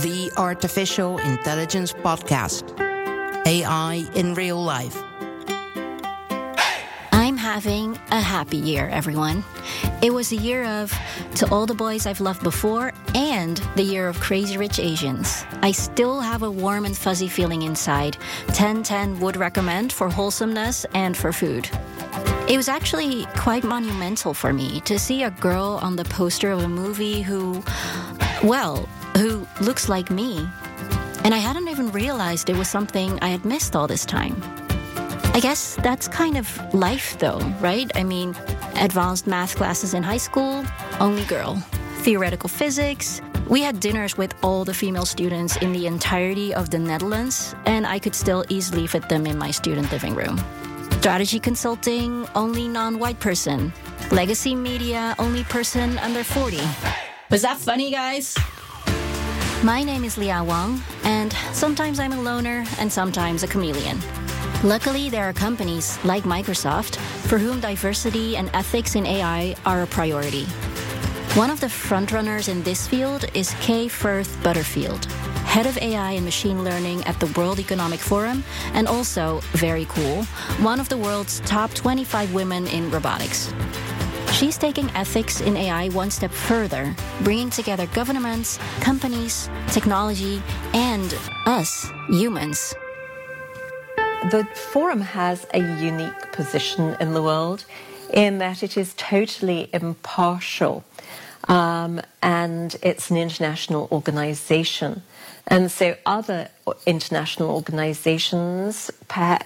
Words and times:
the 0.00 0.32
Artificial 0.38 1.18
Intelligence 1.18 1.92
Podcast 1.92 2.64
AI 3.46 4.06
in 4.14 4.32
Real 4.32 4.56
Life. 4.56 4.96
I'm 7.12 7.36
having 7.36 7.98
a 8.10 8.18
happy 8.18 8.56
year, 8.56 8.88
everyone. 8.88 9.44
It 10.00 10.14
was 10.14 10.32
a 10.32 10.36
year 10.36 10.64
of 10.64 10.90
To 11.34 11.50
All 11.50 11.66
the 11.66 11.74
Boys 11.74 12.06
I've 12.06 12.22
Loved 12.22 12.42
Before 12.42 12.94
and 13.14 13.58
the 13.76 13.82
year 13.82 14.08
of 14.08 14.18
Crazy 14.18 14.56
Rich 14.56 14.78
Asians. 14.78 15.44
I 15.60 15.72
still 15.72 16.20
have 16.20 16.42
a 16.42 16.50
warm 16.50 16.86
and 16.86 16.96
fuzzy 16.96 17.28
feeling 17.28 17.60
inside. 17.60 18.16
1010 18.46 19.20
would 19.20 19.36
recommend 19.36 19.92
for 19.92 20.08
wholesomeness 20.08 20.86
and 20.94 21.14
for 21.14 21.34
food. 21.34 21.68
It 22.48 22.56
was 22.56 22.70
actually 22.70 23.26
quite 23.36 23.62
monumental 23.62 24.32
for 24.32 24.54
me 24.54 24.80
to 24.80 24.98
see 24.98 25.24
a 25.24 25.30
girl 25.32 25.78
on 25.82 25.96
the 25.96 26.04
poster 26.06 26.50
of 26.50 26.62
a 26.62 26.68
movie 26.68 27.20
who, 27.20 27.62
well, 28.42 28.88
who 29.22 29.46
looks 29.60 29.88
like 29.88 30.10
me. 30.10 30.48
And 31.24 31.32
I 31.32 31.38
hadn't 31.38 31.68
even 31.68 31.92
realized 31.92 32.50
it 32.50 32.56
was 32.56 32.68
something 32.68 33.20
I 33.22 33.28
had 33.28 33.44
missed 33.44 33.76
all 33.76 33.86
this 33.86 34.04
time. 34.04 34.34
I 35.34 35.38
guess 35.40 35.76
that's 35.76 36.08
kind 36.08 36.36
of 36.36 36.46
life, 36.74 37.16
though, 37.20 37.38
right? 37.60 37.88
I 37.94 38.02
mean, 38.02 38.30
advanced 38.76 39.28
math 39.28 39.54
classes 39.54 39.94
in 39.94 40.02
high 40.02 40.18
school, 40.18 40.64
only 40.98 41.24
girl. 41.24 41.54
Theoretical 42.02 42.48
physics. 42.48 43.22
We 43.48 43.62
had 43.62 43.78
dinners 43.78 44.18
with 44.18 44.34
all 44.42 44.64
the 44.64 44.74
female 44.74 45.06
students 45.06 45.56
in 45.58 45.72
the 45.72 45.86
entirety 45.86 46.52
of 46.52 46.70
the 46.70 46.80
Netherlands, 46.80 47.54
and 47.64 47.86
I 47.86 48.00
could 48.00 48.16
still 48.16 48.44
easily 48.48 48.88
fit 48.88 49.08
them 49.08 49.24
in 49.26 49.38
my 49.38 49.52
student 49.52 49.92
living 49.92 50.16
room. 50.16 50.36
Strategy 50.98 51.38
consulting, 51.38 52.26
only 52.34 52.66
non 52.66 52.98
white 52.98 53.20
person. 53.20 53.72
Legacy 54.10 54.54
media, 54.56 55.14
only 55.20 55.44
person 55.44 55.98
under 55.98 56.24
40. 56.24 56.58
Was 57.30 57.42
that 57.42 57.58
funny, 57.58 57.92
guys? 57.92 58.36
My 59.64 59.84
name 59.84 60.02
is 60.02 60.18
Lia 60.18 60.42
Wang, 60.42 60.80
and 61.04 61.32
sometimes 61.52 62.00
I'm 62.00 62.12
a 62.12 62.20
loner 62.20 62.64
and 62.80 62.92
sometimes 62.92 63.44
a 63.44 63.46
chameleon. 63.46 63.96
Luckily, 64.64 65.08
there 65.08 65.28
are 65.28 65.32
companies 65.32 66.04
like 66.04 66.24
Microsoft 66.24 66.96
for 67.28 67.38
whom 67.38 67.60
diversity 67.60 68.36
and 68.36 68.50
ethics 68.54 68.96
in 68.96 69.06
AI 69.06 69.54
are 69.64 69.82
a 69.82 69.86
priority. 69.86 70.46
One 71.36 71.48
of 71.48 71.60
the 71.60 71.68
frontrunners 71.68 72.48
in 72.48 72.64
this 72.64 72.88
field 72.88 73.24
is 73.34 73.54
Kay 73.60 73.86
Firth 73.86 74.36
Butterfield, 74.42 75.04
head 75.44 75.66
of 75.66 75.78
AI 75.78 76.10
and 76.10 76.24
machine 76.24 76.64
learning 76.64 77.04
at 77.04 77.20
the 77.20 77.32
World 77.38 77.60
Economic 77.60 78.00
Forum, 78.00 78.42
and 78.74 78.88
also, 78.88 79.38
very 79.52 79.84
cool, 79.84 80.24
one 80.58 80.80
of 80.80 80.88
the 80.88 80.96
world's 80.96 81.38
top 81.46 81.72
25 81.72 82.34
women 82.34 82.66
in 82.66 82.90
robotics. 82.90 83.52
She's 84.42 84.58
taking 84.58 84.90
ethics 84.96 85.40
in 85.40 85.56
AI 85.56 85.88
one 85.90 86.10
step 86.10 86.32
further, 86.32 86.96
bringing 87.20 87.48
together 87.48 87.86
governments, 87.94 88.58
companies, 88.80 89.48
technology, 89.68 90.42
and 90.74 91.16
us, 91.46 91.88
humans. 92.08 92.74
The 94.32 94.44
forum 94.52 95.00
has 95.00 95.46
a 95.54 95.60
unique 95.80 96.32
position 96.32 96.96
in 96.98 97.14
the 97.14 97.22
world 97.22 97.64
in 98.12 98.38
that 98.38 98.64
it 98.64 98.76
is 98.76 98.94
totally 98.94 99.70
impartial 99.72 100.82
um, 101.46 102.00
and 102.20 102.74
it's 102.82 103.12
an 103.12 103.18
international 103.18 103.86
organization. 103.92 105.04
And 105.46 105.70
so 105.70 105.96
other 106.04 106.48
international 106.84 107.50
organizations, 107.50 108.90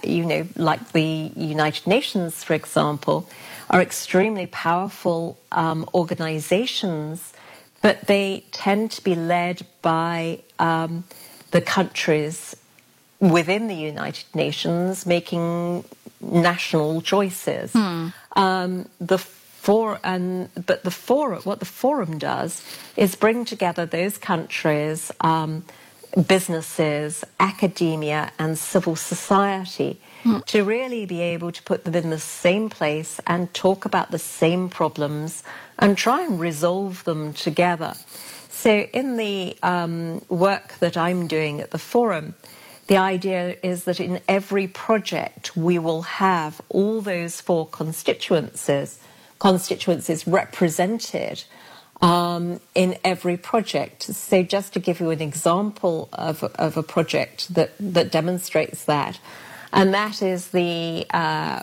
you 0.01 0.25
know, 0.25 0.47
like 0.55 0.91
the 0.93 1.31
United 1.35 1.85
Nations, 1.85 2.43
for 2.43 2.55
example, 2.55 3.29
are 3.69 3.81
extremely 3.81 4.47
powerful 4.47 5.37
um, 5.51 5.87
organizations, 5.93 7.33
but 7.81 8.07
they 8.07 8.43
tend 8.51 8.91
to 8.91 9.03
be 9.03 9.15
led 9.15 9.65
by 9.81 10.39
um, 10.59 11.03
the 11.51 11.61
countries 11.61 12.55
within 13.19 13.67
the 13.67 13.75
United 13.75 14.25
Nations 14.33 15.05
making 15.05 15.83
national 16.21 17.01
choices. 17.01 17.73
Hmm. 17.73 18.07
Um, 18.35 18.89
the 18.99 19.17
for 19.67 19.99
and 20.01 20.49
but 20.65 20.83
the 20.83 20.91
forum, 20.91 21.41
what 21.43 21.59
the 21.59 21.65
forum 21.65 22.17
does 22.19 22.63
is 22.95 23.15
bring 23.15 23.43
together 23.43 23.85
those 23.85 24.17
countries, 24.17 25.11
um, 25.19 25.65
businesses, 26.27 27.25
academia, 27.39 28.31
and 28.39 28.57
civil 28.57 28.95
society 28.95 29.99
mm. 30.23 30.43
to 30.45 30.63
really 30.63 31.05
be 31.05 31.21
able 31.21 31.51
to 31.51 31.63
put 31.63 31.83
them 31.83 31.95
in 31.95 32.09
the 32.09 32.19
same 32.19 32.69
place 32.69 33.19
and 33.27 33.53
talk 33.53 33.85
about 33.85 34.11
the 34.11 34.19
same 34.19 34.69
problems 34.69 35.43
and 35.79 35.97
try 35.97 36.23
and 36.23 36.39
resolve 36.39 37.03
them 37.03 37.33
together. 37.33 37.93
So, 38.49 38.71
in 38.71 39.17
the 39.17 39.55
um, 39.61 40.21
work 40.29 40.73
that 40.79 40.97
I'm 40.97 41.27
doing 41.27 41.61
at 41.61 41.71
the 41.71 41.77
forum, 41.77 42.33
the 42.87 42.97
idea 42.97 43.57
is 43.61 43.83
that 43.83 43.99
in 43.99 44.19
every 44.27 44.67
project 44.67 45.55
we 45.55 45.77
will 45.77 46.01
have 46.03 46.59
all 46.69 47.01
those 47.01 47.39
four 47.39 47.67
constituencies 47.67 48.99
constituencies 49.39 50.27
represented 50.27 51.43
um, 52.01 52.59
in 52.75 52.97
every 53.03 53.37
project. 53.37 54.03
So, 54.03 54.43
just 54.43 54.73
to 54.73 54.79
give 54.79 54.99
you 54.99 55.09
an 55.09 55.21
example 55.21 56.09
of, 56.13 56.43
of 56.43 56.77
a 56.77 56.83
project 56.83 57.53
that, 57.53 57.71
that 57.79 58.11
demonstrates 58.11 58.85
that, 58.85 59.19
and 59.77 59.93
that 59.93 60.23
is 60.23 60.47
the 60.47 61.05
uh, 61.11 61.61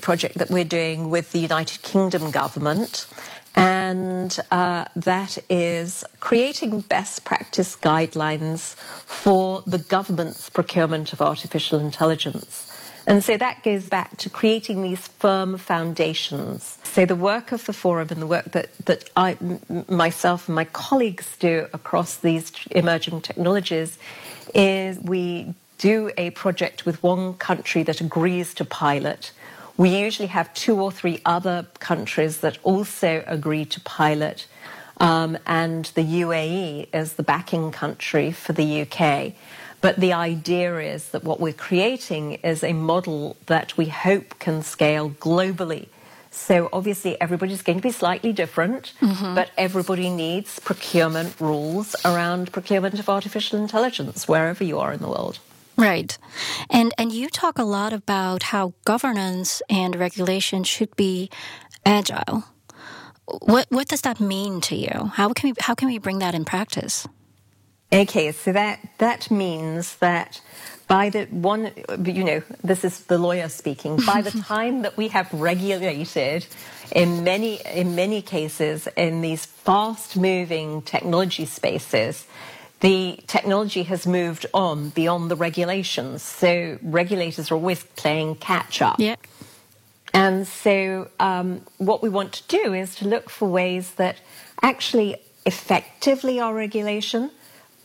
project 0.00 0.38
that 0.38 0.48
we're 0.48 0.64
doing 0.64 1.10
with 1.10 1.32
the 1.32 1.40
United 1.40 1.82
Kingdom 1.82 2.30
government. 2.30 3.08
And 3.56 4.38
uh, 4.52 4.84
that 4.94 5.38
is 5.50 6.04
creating 6.20 6.82
best 6.82 7.24
practice 7.24 7.74
guidelines 7.74 8.76
for 8.76 9.62
the 9.66 9.78
government's 9.78 10.48
procurement 10.50 11.12
of 11.12 11.20
artificial 11.20 11.80
intelligence. 11.80 12.68
And 13.08 13.24
so 13.24 13.36
that 13.38 13.64
goes 13.64 13.88
back 13.88 14.16
to 14.18 14.30
creating 14.30 14.82
these 14.82 15.08
firm 15.08 15.58
foundations. 15.58 16.78
So 16.84 17.06
the 17.06 17.16
work 17.16 17.50
of 17.50 17.66
the 17.66 17.72
forum 17.72 18.06
and 18.12 18.22
the 18.22 18.26
work 18.28 18.52
that, 18.52 18.72
that 18.86 19.10
I, 19.16 19.36
myself 19.88 20.46
and 20.48 20.54
my 20.54 20.66
colleagues 20.66 21.36
do 21.38 21.66
across 21.72 22.18
these 22.18 22.52
emerging 22.70 23.22
technologies 23.22 23.98
is 24.54 25.00
we 25.00 25.54
do 25.80 26.10
a 26.18 26.28
project 26.30 26.84
with 26.84 27.02
one 27.02 27.34
country 27.34 27.82
that 27.82 28.02
agrees 28.02 28.52
to 28.54 28.64
pilot. 28.66 29.32
We 29.78 29.88
usually 29.88 30.28
have 30.28 30.52
two 30.52 30.78
or 30.78 30.92
three 30.92 31.22
other 31.24 31.66
countries 31.78 32.40
that 32.40 32.58
also 32.62 33.24
agree 33.26 33.64
to 33.64 33.80
pilot. 33.80 34.46
Um, 34.98 35.38
and 35.46 35.86
the 35.94 36.04
UAE 36.04 36.94
is 36.94 37.14
the 37.14 37.22
backing 37.22 37.72
country 37.72 38.30
for 38.30 38.52
the 38.52 38.82
UK. 38.82 39.32
But 39.80 39.96
the 39.96 40.12
idea 40.12 40.78
is 40.80 41.08
that 41.12 41.24
what 41.24 41.40
we're 41.40 41.54
creating 41.54 42.34
is 42.44 42.62
a 42.62 42.74
model 42.74 43.38
that 43.46 43.78
we 43.78 43.86
hope 43.86 44.38
can 44.38 44.62
scale 44.62 45.08
globally. 45.08 45.88
So 46.30 46.68
obviously 46.74 47.18
everybody's 47.18 47.62
going 47.62 47.78
to 47.78 47.82
be 47.82 47.90
slightly 47.90 48.34
different, 48.34 48.92
mm-hmm. 49.00 49.34
but 49.34 49.50
everybody 49.56 50.10
needs 50.10 50.58
procurement 50.60 51.40
rules 51.40 51.96
around 52.04 52.52
procurement 52.52 52.98
of 52.98 53.08
artificial 53.08 53.58
intelligence 53.58 54.28
wherever 54.28 54.62
you 54.62 54.78
are 54.78 54.92
in 54.92 55.00
the 55.00 55.08
world. 55.08 55.38
Right. 55.76 56.16
And 56.68 56.92
and 56.98 57.12
you 57.12 57.28
talk 57.28 57.58
a 57.58 57.64
lot 57.64 57.92
about 57.92 58.44
how 58.44 58.74
governance 58.84 59.62
and 59.70 59.96
regulation 59.96 60.64
should 60.64 60.94
be 60.96 61.30
agile. 61.84 62.44
What 63.42 63.66
what 63.70 63.88
does 63.88 64.02
that 64.02 64.20
mean 64.20 64.60
to 64.62 64.76
you? 64.76 65.10
How 65.14 65.32
can 65.32 65.50
we 65.50 65.54
how 65.60 65.74
can 65.74 65.88
we 65.88 65.98
bring 65.98 66.18
that 66.18 66.34
in 66.34 66.44
practice? 66.44 67.06
Okay, 67.92 68.30
so 68.32 68.52
that 68.52 68.78
that 68.98 69.30
means 69.30 69.96
that 69.96 70.40
by 70.86 71.08
the 71.08 71.26
one, 71.26 71.70
you 72.04 72.24
know, 72.24 72.42
this 72.64 72.84
is 72.84 73.04
the 73.04 73.18
lawyer 73.18 73.48
speaking. 73.48 73.96
By 73.96 74.22
the 74.22 74.30
time 74.46 74.82
that 74.82 74.96
we 74.96 75.08
have 75.08 75.32
regulated, 75.32 76.46
in 76.92 77.24
many 77.24 77.60
in 77.64 77.94
many 77.94 78.22
cases, 78.22 78.88
in 78.96 79.20
these 79.22 79.46
fast-moving 79.46 80.82
technology 80.82 81.46
spaces, 81.46 82.26
the 82.80 83.18
technology 83.26 83.82
has 83.84 84.06
moved 84.06 84.46
on 84.54 84.90
beyond 84.90 85.30
the 85.30 85.36
regulations. 85.36 86.22
So 86.22 86.78
regulators 86.82 87.50
are 87.50 87.54
always 87.54 87.84
playing 87.84 88.36
catch 88.36 88.80
up. 88.82 88.96
Yeah. 88.98 89.16
And 90.12 90.46
so, 90.46 91.08
um, 91.20 91.60
what 91.78 92.02
we 92.02 92.08
want 92.08 92.32
to 92.32 92.42
do 92.48 92.74
is 92.74 92.96
to 92.96 93.06
look 93.06 93.30
for 93.30 93.48
ways 93.48 93.92
that 93.92 94.16
actually 94.60 95.16
effectively 95.46 96.40
are 96.40 96.52
regulation 96.52 97.30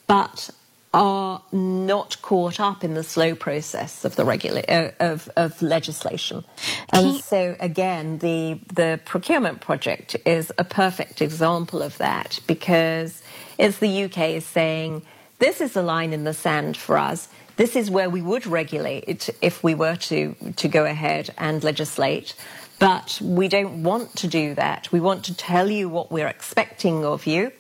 but 0.08 0.50
are 0.94 1.42
not 1.52 2.22
caught 2.22 2.58
up 2.58 2.82
in 2.84 2.94
the 2.94 3.04
slow 3.04 3.36
process 3.36 4.06
of 4.06 4.16
the 4.16 4.24
regula- 4.24 4.64
uh, 4.70 4.92
of, 5.02 5.30
of 5.36 5.62
legislation. 5.62 6.46
And 6.94 7.18
so 7.18 7.58
again, 7.60 8.20
the 8.20 8.62
the 8.74 9.02
procurement 9.04 9.60
project 9.60 10.16
is 10.26 10.54
a 10.58 10.64
perfect 10.64 11.22
example 11.22 11.82
of 11.82 11.98
that 11.98 12.40
because 12.48 13.22
it's 13.58 13.80
the 13.80 14.04
UK 14.06 14.18
is 14.30 14.46
saying 14.46 15.04
this 15.40 15.62
is 15.62 15.76
a 15.76 15.82
line 15.82 16.14
in 16.14 16.24
the 16.24 16.34
sand 16.34 16.78
for 16.78 16.98
us. 16.98 17.28
This 17.58 17.76
is 17.76 17.90
where 17.90 18.10
we 18.10 18.22
would 18.22 18.46
regulate 18.46 19.30
if 19.42 19.64
we 19.64 19.76
were 19.76 19.96
to 19.96 20.36
to 20.56 20.68
go 20.68 20.86
ahead 20.86 21.34
and 21.38 21.64
legislate. 21.64 22.36
But 22.78 23.20
we 23.22 23.48
don't 23.48 23.84
want 23.84 24.16
to 24.18 24.28
do 24.28 24.56
that. 24.56 24.92
We 24.92 25.00
want 25.00 25.24
to 25.26 25.34
tell 25.36 25.70
you 25.70 25.88
what 25.88 26.12
we're 26.12 26.28
expecting 26.28 27.06
of 27.06 27.26
you 27.26 27.52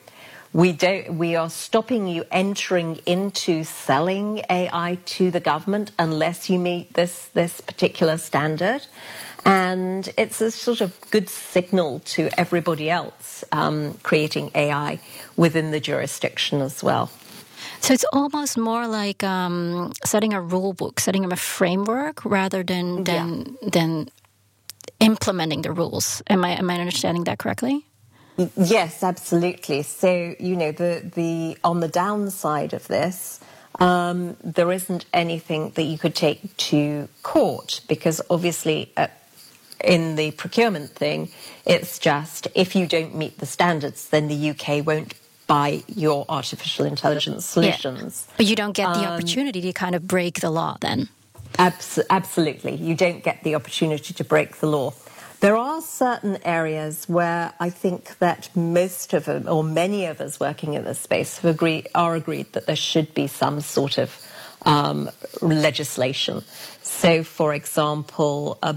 we 0.55 0.71
don't. 0.71 1.17
We 1.17 1.35
are 1.35 1.49
stopping 1.49 2.07
you 2.07 2.23
entering 2.31 3.01
into 3.05 3.65
selling 3.65 4.41
AI 4.49 4.97
to 5.17 5.29
the 5.29 5.41
government 5.41 5.91
unless 5.99 6.49
you 6.49 6.59
meet 6.59 6.93
this 6.93 7.25
this 7.33 7.59
particular 7.59 8.17
standard. 8.17 8.87
And 9.45 10.11
it's 10.17 10.41
a 10.41 10.49
sort 10.49 10.81
of 10.81 10.99
good 11.11 11.29
signal 11.29 11.99
to 12.05 12.29
everybody 12.37 12.89
else 12.89 13.43
um, 13.51 13.93
creating 14.01 14.49
AI 14.55 14.99
within 15.37 15.69
the 15.69 15.79
jurisdiction 15.79 16.61
as 16.61 16.83
well. 16.83 17.11
So 17.79 17.93
it's 17.93 18.05
almost 18.11 18.57
more 18.57 18.87
like 18.87 19.23
um, 19.23 19.93
setting 20.03 20.33
a 20.33 20.41
rule 20.41 20.73
book, 20.73 20.99
setting 20.99 21.31
a 21.31 21.35
framework 21.35 22.25
rather 22.25 22.63
than 22.63 23.03
than 23.03 23.57
yeah. 23.61 23.69
than 23.69 24.09
implementing 24.99 25.61
the 25.61 25.71
rules. 25.71 26.23
Am 26.27 26.43
I 26.43 26.57
am 26.57 26.69
I 26.69 26.79
understanding 26.79 27.25
that 27.25 27.37
correctly? 27.37 27.85
Yes, 28.57 29.03
absolutely. 29.03 29.83
So 29.83 30.35
you 30.39 30.55
know 30.55 30.71
the 30.71 31.11
the 31.13 31.57
on 31.63 31.79
the 31.79 31.87
downside 31.87 32.73
of 32.73 32.87
this, 32.87 33.39
um, 33.79 34.35
there 34.43 34.71
isn't 34.71 35.05
anything 35.13 35.71
that 35.75 35.83
you 35.83 35.97
could 35.97 36.15
take 36.15 36.57
to 36.57 37.07
court 37.21 37.81
because 37.87 38.21
obviously. 38.29 38.91
Uh, 38.97 39.07
in 39.83 40.15
the 40.15 40.31
procurement 40.31 40.91
thing, 40.91 41.29
it's 41.65 41.99
just 41.99 42.47
if 42.55 42.75
you 42.75 42.87
don't 42.87 43.15
meet 43.15 43.39
the 43.39 43.45
standards, 43.45 44.09
then 44.09 44.27
the 44.27 44.49
UK 44.51 44.85
won't 44.85 45.13
buy 45.47 45.83
your 45.87 46.25
artificial 46.29 46.85
intelligence 46.85 47.45
solutions. 47.45 48.25
Yeah. 48.27 48.33
But 48.37 48.45
you 48.47 48.55
don't 48.55 48.73
get 48.73 48.93
the 48.93 49.01
um, 49.01 49.13
opportunity 49.13 49.61
to 49.61 49.73
kind 49.73 49.95
of 49.95 50.07
break 50.07 50.39
the 50.39 50.49
law 50.49 50.77
then. 50.81 51.09
Abs- 51.57 51.99
absolutely. 52.09 52.75
You 52.75 52.95
don't 52.95 53.23
get 53.23 53.43
the 53.43 53.55
opportunity 53.55 54.13
to 54.13 54.23
break 54.23 54.57
the 54.57 54.67
law. 54.67 54.93
There 55.41 55.55
are 55.55 55.81
certain 55.81 56.39
areas 56.43 57.07
where 57.07 57.53
I 57.59 57.69
think 57.69 58.17
that 58.19 58.49
most 58.55 59.13
of 59.13 59.25
them, 59.25 59.47
or 59.47 59.63
many 59.63 60.05
of 60.05 60.19
us 60.21 60.39
working 60.39 60.73
in 60.73 60.85
this 60.85 60.99
space, 60.99 61.37
have 61.39 61.53
agreed, 61.53 61.87
are 61.93 62.15
agreed 62.15 62.53
that 62.53 62.65
there 62.65 62.75
should 62.75 63.13
be 63.13 63.27
some 63.27 63.61
sort 63.61 63.97
of 63.97 64.19
um, 64.63 65.09
legislation. 65.41 66.43
So, 66.81 67.23
for 67.23 67.53
example, 67.53 68.57
uh, 68.63 68.75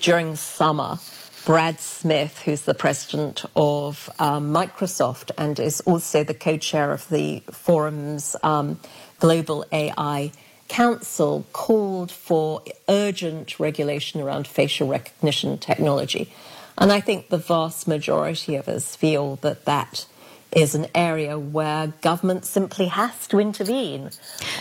during 0.00 0.36
summer, 0.36 0.98
Brad 1.44 1.80
Smith, 1.80 2.38
who's 2.44 2.62
the 2.62 2.74
president 2.74 3.44
of 3.56 4.08
um, 4.18 4.52
Microsoft 4.52 5.32
and 5.36 5.58
is 5.58 5.80
also 5.82 6.22
the 6.22 6.34
co 6.34 6.56
chair 6.56 6.92
of 6.92 7.08
the 7.08 7.42
forum's 7.50 8.36
um, 8.42 8.78
Global 9.18 9.64
AI 9.72 10.30
Council, 10.68 11.44
called 11.52 12.10
for 12.10 12.62
urgent 12.88 13.60
regulation 13.60 14.20
around 14.20 14.46
facial 14.46 14.88
recognition 14.88 15.58
technology. 15.58 16.32
And 16.78 16.90
I 16.90 17.00
think 17.00 17.28
the 17.28 17.38
vast 17.38 17.86
majority 17.86 18.56
of 18.56 18.68
us 18.68 18.96
feel 18.96 19.36
that 19.36 19.64
that 19.66 20.06
is 20.52 20.74
an 20.74 20.86
area 20.94 21.38
where 21.38 21.88
government 22.02 22.44
simply 22.44 22.86
has 22.86 23.26
to 23.28 23.40
intervene. 23.40 24.10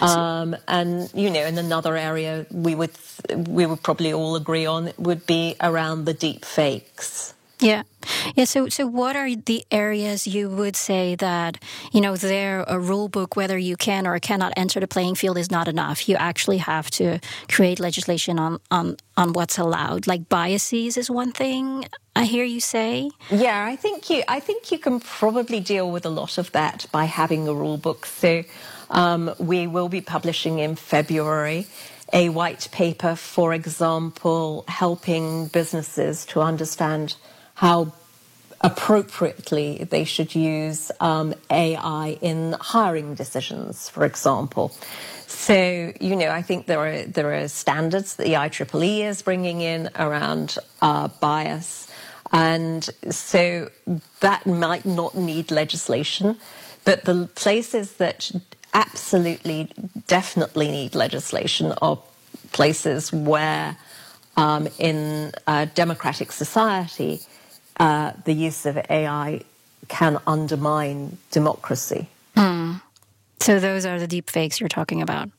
Um, 0.02 0.56
and 0.68 1.12
you 1.14 1.30
know, 1.30 1.46
in 1.46 1.58
another 1.58 1.98
area 1.98 2.46
we 2.52 2.76
would 2.76 2.92
we 3.36 3.66
would 3.66 3.84
probably 3.84 4.14
all 4.14 4.36
agree 4.36 4.66
on 4.66 4.92
would 4.98 5.26
be 5.26 5.56
around 5.62 6.06
the 6.06 6.14
deep 6.14 6.46
fakes. 6.46 7.34
Yeah. 7.62 7.84
Yeah. 8.36 8.46
So, 8.46 8.70
so 8.70 8.88
what 8.88 9.16
are 9.16 9.36
the 9.36 9.64
areas 9.70 10.26
you 10.26 10.50
would 10.50 10.76
say 10.76 11.16
that, 11.16 11.62
you 11.94 12.02
know, 12.02 12.16
there 12.18 12.64
a 12.68 12.80
rule 12.80 13.08
book, 13.08 13.36
whether 13.36 13.58
you 13.58 13.78
can 13.78 14.08
or 14.08 14.18
cannot 14.20 14.54
enter 14.58 14.80
the 14.80 14.88
playing 14.88 15.16
field 15.16 15.38
is 15.38 15.52
not 15.52 15.68
enough. 15.68 16.10
You 16.10 16.16
actually 16.16 16.58
have 16.58 16.90
to 16.92 17.20
create 17.48 17.80
legislation 17.80 18.40
on, 18.40 18.60
on, 18.72 18.98
on 19.16 19.34
what's 19.34 19.60
allowed. 19.60 20.08
Like 20.08 20.28
biases 20.28 20.98
is 20.98 21.12
one 21.12 21.32
thing 21.32 21.86
I 22.16 22.26
hear 22.26 22.44
you 22.44 22.60
say. 22.60 23.12
Yeah, 23.30 23.64
I 23.64 23.76
think 23.76 24.10
you, 24.10 24.24
I 24.28 24.40
think 24.40 24.72
you 24.72 24.80
can 24.80 25.00
probably 25.00 25.60
deal 25.60 25.92
with 25.92 26.06
a 26.06 26.10
lot 26.10 26.40
of 26.40 26.52
that 26.54 26.88
by 26.92 27.06
having 27.06 27.48
a 27.48 27.54
rule 27.54 27.78
book. 27.78 28.08
So, 28.08 28.44
um, 28.90 29.34
we 29.38 29.68
will 29.68 29.88
be 29.88 30.02
publishing 30.02 30.60
in 30.60 30.76
February 30.76 31.68
a 32.14 32.30
white 32.30 32.68
paper, 32.72 33.16
for 33.16 33.54
example, 33.54 34.66
helping 34.68 35.48
businesses 35.48 36.26
to 36.26 36.42
understand 36.42 37.16
how 37.62 37.94
appropriately 38.62 39.88
they 39.92 40.04
should 40.04 40.34
use 40.34 40.92
um, 41.00 41.32
AI 41.52 42.18
in 42.20 42.56
hiring 42.60 43.14
decisions, 43.14 43.88
for 43.88 44.04
example. 44.04 44.72
So, 45.28 45.94
you 46.00 46.16
know, 46.16 46.30
I 46.30 46.42
think 46.42 46.66
there 46.66 46.80
are 46.80 47.04
there 47.04 47.32
are 47.40 47.48
standards 47.48 48.16
that 48.16 48.24
the 48.26 48.34
IEEE 48.34 49.06
is 49.06 49.22
bringing 49.22 49.62
in 49.62 49.92
around 49.96 50.58
uh, 50.82 51.10
bias, 51.20 51.88
and 52.32 52.84
so 53.12 53.70
that 54.22 54.48
might 54.48 54.86
not 54.86 55.16
need 55.16 55.52
legislation, 55.52 56.38
but 56.84 57.06
the 57.06 57.30
places 57.36 57.94
that 57.94 58.32
absolutely, 58.74 59.70
definitely 60.08 60.72
need 60.72 60.96
legislation 60.96 61.74
are 61.80 62.00
places 62.54 63.14
where, 63.14 63.78
um, 64.36 64.68
in 64.80 65.32
a 65.46 65.68
democratic 65.68 66.32
society, 66.32 67.22
uh, 67.82 68.14
the 68.26 68.34
use 68.34 68.68
of 68.68 68.78
AI 68.90 69.42
can 69.88 70.20
undermine 70.28 71.18
democracy. 71.32 72.08
Mm. 72.36 72.80
So 73.40 73.60
those 73.60 73.88
are 73.88 74.00
the 74.00 74.08
deep 74.08 74.30
fakes 74.30 74.60
you're 74.60 74.70
talking 74.70 75.02
about. 75.02 75.30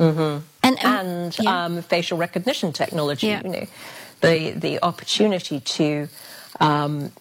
Mm-hmm. 0.00 0.44
And, 0.64 0.84
and 0.84 1.38
yeah. 1.38 1.64
um, 1.64 1.82
facial 1.82 2.18
recognition 2.18 2.72
technology. 2.72 3.28
Yeah. 3.28 3.42
You 3.44 3.50
know, 3.50 3.66
the 4.22 4.50
the 4.50 4.82
opportunity 4.82 5.60
to 5.60 6.08
um, 6.58 7.12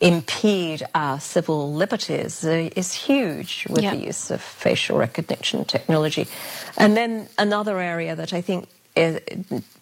impede 0.00 0.82
our 0.96 1.20
civil 1.20 1.72
liberties 1.72 2.44
uh, 2.44 2.70
is 2.74 2.92
huge 2.92 3.68
with 3.70 3.84
yeah. 3.84 3.94
the 3.94 4.06
use 4.08 4.32
of 4.32 4.40
facial 4.40 4.98
recognition 4.98 5.64
technology. 5.64 6.26
And 6.76 6.96
then 6.96 7.28
another 7.38 7.78
area 7.78 8.16
that 8.16 8.32
I 8.32 8.40
think 8.40 8.68
is, 8.96 9.20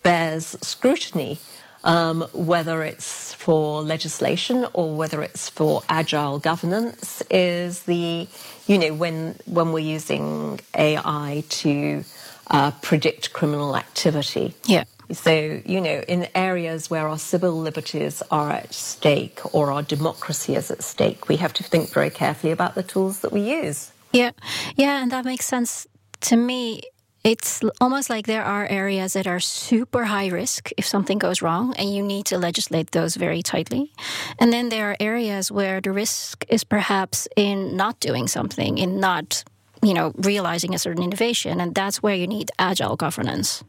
bears 0.02 0.56
scrutiny 0.60 1.38
um, 1.84 2.22
whether 2.32 2.82
it's 2.82 3.34
for 3.34 3.82
legislation 3.82 4.66
or 4.72 4.94
whether 4.94 5.22
it's 5.22 5.48
for 5.48 5.82
agile 5.88 6.38
governance, 6.38 7.22
is 7.30 7.82
the 7.82 8.28
you 8.66 8.78
know 8.78 8.94
when 8.94 9.36
when 9.46 9.72
we're 9.72 9.78
using 9.80 10.60
AI 10.74 11.44
to 11.48 12.04
uh, 12.50 12.70
predict 12.82 13.32
criminal 13.32 13.76
activity. 13.76 14.54
Yeah. 14.64 14.84
So, 15.12 15.60
you 15.64 15.80
know, 15.80 16.02
in 16.08 16.26
areas 16.34 16.90
where 16.90 17.06
our 17.06 17.18
civil 17.18 17.52
liberties 17.60 18.22
are 18.30 18.50
at 18.50 18.74
stake 18.74 19.40
or 19.54 19.70
our 19.70 19.82
democracy 19.82 20.56
is 20.56 20.70
at 20.70 20.82
stake, 20.82 21.28
we 21.28 21.36
have 21.36 21.52
to 21.54 21.62
think 21.62 21.90
very 21.90 22.10
carefully 22.10 22.52
about 22.52 22.74
the 22.74 22.82
tools 22.82 23.20
that 23.20 23.32
we 23.32 23.40
use. 23.40 23.92
Yeah. 24.12 24.32
Yeah. 24.74 25.00
And 25.02 25.12
that 25.12 25.24
makes 25.24 25.46
sense 25.46 25.86
to 26.22 26.36
me 26.36 26.82
it's 27.26 27.60
almost 27.80 28.08
like 28.08 28.26
there 28.26 28.44
are 28.44 28.66
areas 28.68 29.14
that 29.14 29.26
are 29.26 29.40
super 29.40 30.04
high 30.04 30.28
risk 30.28 30.70
if 30.76 30.86
something 30.86 31.18
goes 31.18 31.42
wrong, 31.42 31.74
and 31.74 31.92
you 31.92 32.00
need 32.00 32.26
to 32.26 32.38
legislate 32.38 32.92
those 32.92 33.16
very 33.16 33.42
tightly. 33.42 33.90
And 34.38 34.52
then 34.52 34.68
there 34.68 34.90
are 34.90 34.96
areas 35.00 35.50
where 35.50 35.80
the 35.80 35.90
risk 35.90 36.44
is 36.48 36.62
perhaps 36.62 37.26
in 37.36 37.76
not 37.76 37.98
doing 37.98 38.28
something, 38.28 38.78
in 38.78 39.00
not, 39.00 39.42
you 39.82 39.92
know, 39.92 40.12
realizing 40.18 40.72
a 40.72 40.78
certain 40.78 41.02
innovation, 41.02 41.60
and 41.60 41.74
that's 41.74 42.00
where 42.00 42.14
you 42.14 42.28
need 42.28 42.52
agile 42.60 42.94
governance. 42.94 43.64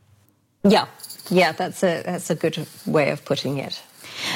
Yeah, 0.63 0.85
yeah, 1.31 1.51
that's 1.51 1.81
a 1.83 2.03
that's 2.03 2.29
a 2.29 2.35
good 2.35 2.67
way 2.85 3.09
of 3.09 3.25
putting 3.25 3.57
it. 3.57 3.81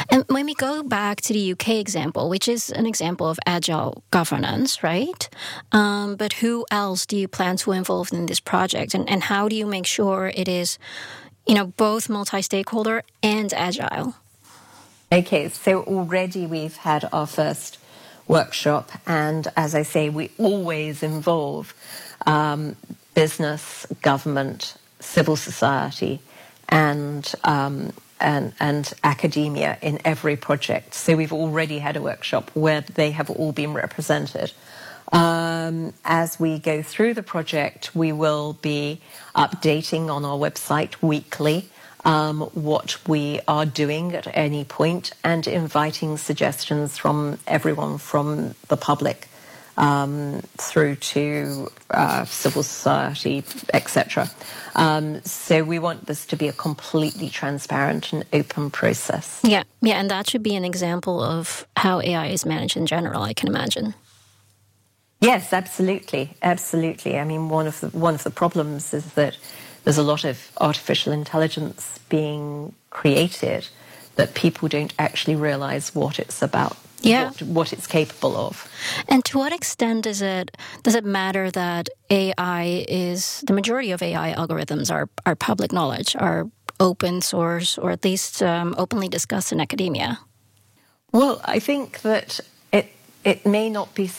And 0.10 0.26
when 0.28 0.46
we 0.46 0.54
go 0.54 0.84
back 0.84 1.22
to 1.22 1.34
the 1.34 1.52
UK 1.54 1.70
example, 1.70 2.30
which 2.30 2.48
is 2.48 2.70
an 2.70 2.86
example 2.86 3.28
of 3.28 3.40
agile 3.46 4.04
governance, 4.12 4.84
right? 4.84 5.30
Um, 5.72 6.16
but 6.16 6.34
who 6.34 6.66
else 6.72 7.06
do 7.06 7.18
you 7.18 7.28
plan 7.28 7.58
to 7.58 7.72
involve 7.72 8.12
in 8.14 8.26
this 8.26 8.40
project, 8.40 8.94
and, 8.94 9.10
and 9.10 9.24
how 9.24 9.48
do 9.48 9.56
you 9.56 9.66
make 9.66 9.86
sure 9.86 10.32
it 10.36 10.48
is, 10.48 10.78
you 11.48 11.56
know, 11.56 11.68
both 11.68 12.10
multi-stakeholder 12.10 13.04
and 13.24 13.54
agile? 13.54 14.16
Okay, 15.12 15.50
so 15.50 15.84
already 15.84 16.46
we've 16.46 16.78
had 16.78 17.08
our 17.12 17.28
first 17.28 17.78
workshop, 18.28 18.92
and 19.06 19.48
as 19.58 19.76
I 19.76 19.84
say, 19.84 20.10
we 20.10 20.32
always 20.38 21.04
involve 21.04 21.74
um, 22.26 22.78
business, 23.14 23.86
government, 24.02 24.76
civil 25.00 25.36
society, 25.36 26.22
and 26.70 27.34
um, 27.44 27.92
and, 28.22 28.54
and 28.60 28.94
academia 29.04 29.78
in 29.82 30.00
every 30.06 30.36
project. 30.36 30.94
So 30.94 31.16
we've 31.16 31.34
already 31.34 31.80
had 31.80 31.98
a 31.98 32.02
workshop 32.02 32.52
where 32.54 32.82
they 32.82 33.12
have 33.12 33.30
all 33.30 33.52
been 33.52 33.74
represented. 33.74 34.54
Um, 35.12 35.94
as 36.06 36.40
we 36.40 36.60
go 36.60 36.82
through 36.82 37.16
the 37.16 37.24
project, 37.24 37.96
we 37.96 38.14
will 38.14 38.54
be 38.62 39.02
updating 39.36 40.10
on 40.10 40.24
our 40.24 40.38
website 40.38 41.02
weekly 41.02 41.70
um, 42.06 42.42
what 42.54 42.98
we 43.08 43.40
are 43.48 43.66
doing 43.66 44.16
at 44.16 44.28
any 44.36 44.64
point 44.64 45.12
and 45.24 45.46
inviting 45.48 46.18
suggestions 46.18 46.98
from 46.98 47.38
everyone 47.46 47.98
from 47.98 48.56
the 48.70 48.78
public 48.78 49.28
um, 49.78 50.42
through 50.58 50.96
to 50.96 51.70
uh, 51.90 52.26
civil 52.26 52.64
society, 52.64 53.44
etc. 53.74 54.30
Um, 54.76 55.22
so 55.24 55.64
we 55.64 55.80
want 55.80 56.06
this 56.06 56.26
to 56.28 56.36
be 56.36 56.48
a 56.48 56.54
completely 56.54 57.30
transparent 57.30 58.14
and 58.14 58.26
open 58.34 58.70
process. 58.70 59.40
Yeah, 59.44 59.64
yeah, 59.82 60.00
and 60.00 60.10
that 60.10 60.30
should 60.30 60.44
be 60.44 60.56
an 60.56 60.66
example 60.66 61.22
of 61.22 61.68
how 61.78 62.02
AI 62.02 62.28
is 62.28 62.46
managed 62.46 62.78
in 62.78 62.86
general. 62.86 63.22
I 63.22 63.34
can 63.34 63.48
imagine. 63.50 63.94
Yes, 65.20 65.54
absolutely, 65.54 66.36
absolutely. 66.42 67.20
I 67.20 67.24
mean, 67.24 67.50
one 67.50 67.68
of 67.68 67.80
the 67.80 67.90
one 67.90 68.16
of 68.16 68.24
the 68.24 68.32
problems 68.32 68.94
is 68.94 69.06
that 69.14 69.38
there's 69.84 70.00
a 70.00 70.04
lot 70.04 70.24
of 70.24 70.52
artificial 70.60 71.14
intelligence 71.14 72.00
being 72.10 72.74
created 72.90 73.68
that 74.16 74.34
people 74.34 74.68
don't 74.68 74.94
actually 75.00 75.36
realize 75.36 75.96
what 75.96 76.20
it's 76.20 76.42
about. 76.42 76.78
Yeah. 77.02 77.26
What, 77.26 77.42
what 77.42 77.74
it's 77.74 77.88
capable 77.88 78.38
of. 78.38 78.70
And 79.08 79.26
to 79.26 79.38
what 79.38 79.52
extent 79.52 80.04
does 80.04 80.22
it 80.22 80.56
does 80.84 80.96
it 80.96 81.06
matter 81.06 81.52
that 81.52 81.90
AI 82.10 82.86
is 82.88 83.44
the 83.48 83.54
majority 83.54 83.92
of 83.92 84.02
AI 84.02 84.34
algorithms 84.34 84.92
are 84.92 85.10
are 85.26 85.36
public 85.36 85.72
knowledge, 85.72 86.16
are 86.16 86.50
open 86.80 87.22
source, 87.22 87.78
or 87.78 87.92
at 87.92 88.04
least 88.04 88.42
um, 88.44 88.76
openly 88.78 89.08
discussed 89.08 89.52
in 89.52 89.62
academia? 89.62 90.20
Well, 91.12 91.42
I 91.46 91.60
think 91.60 92.02
that 92.02 92.40
it 92.72 92.92
it 93.24 93.46
may 93.46 93.70
not 93.70 93.94
be. 93.96 94.10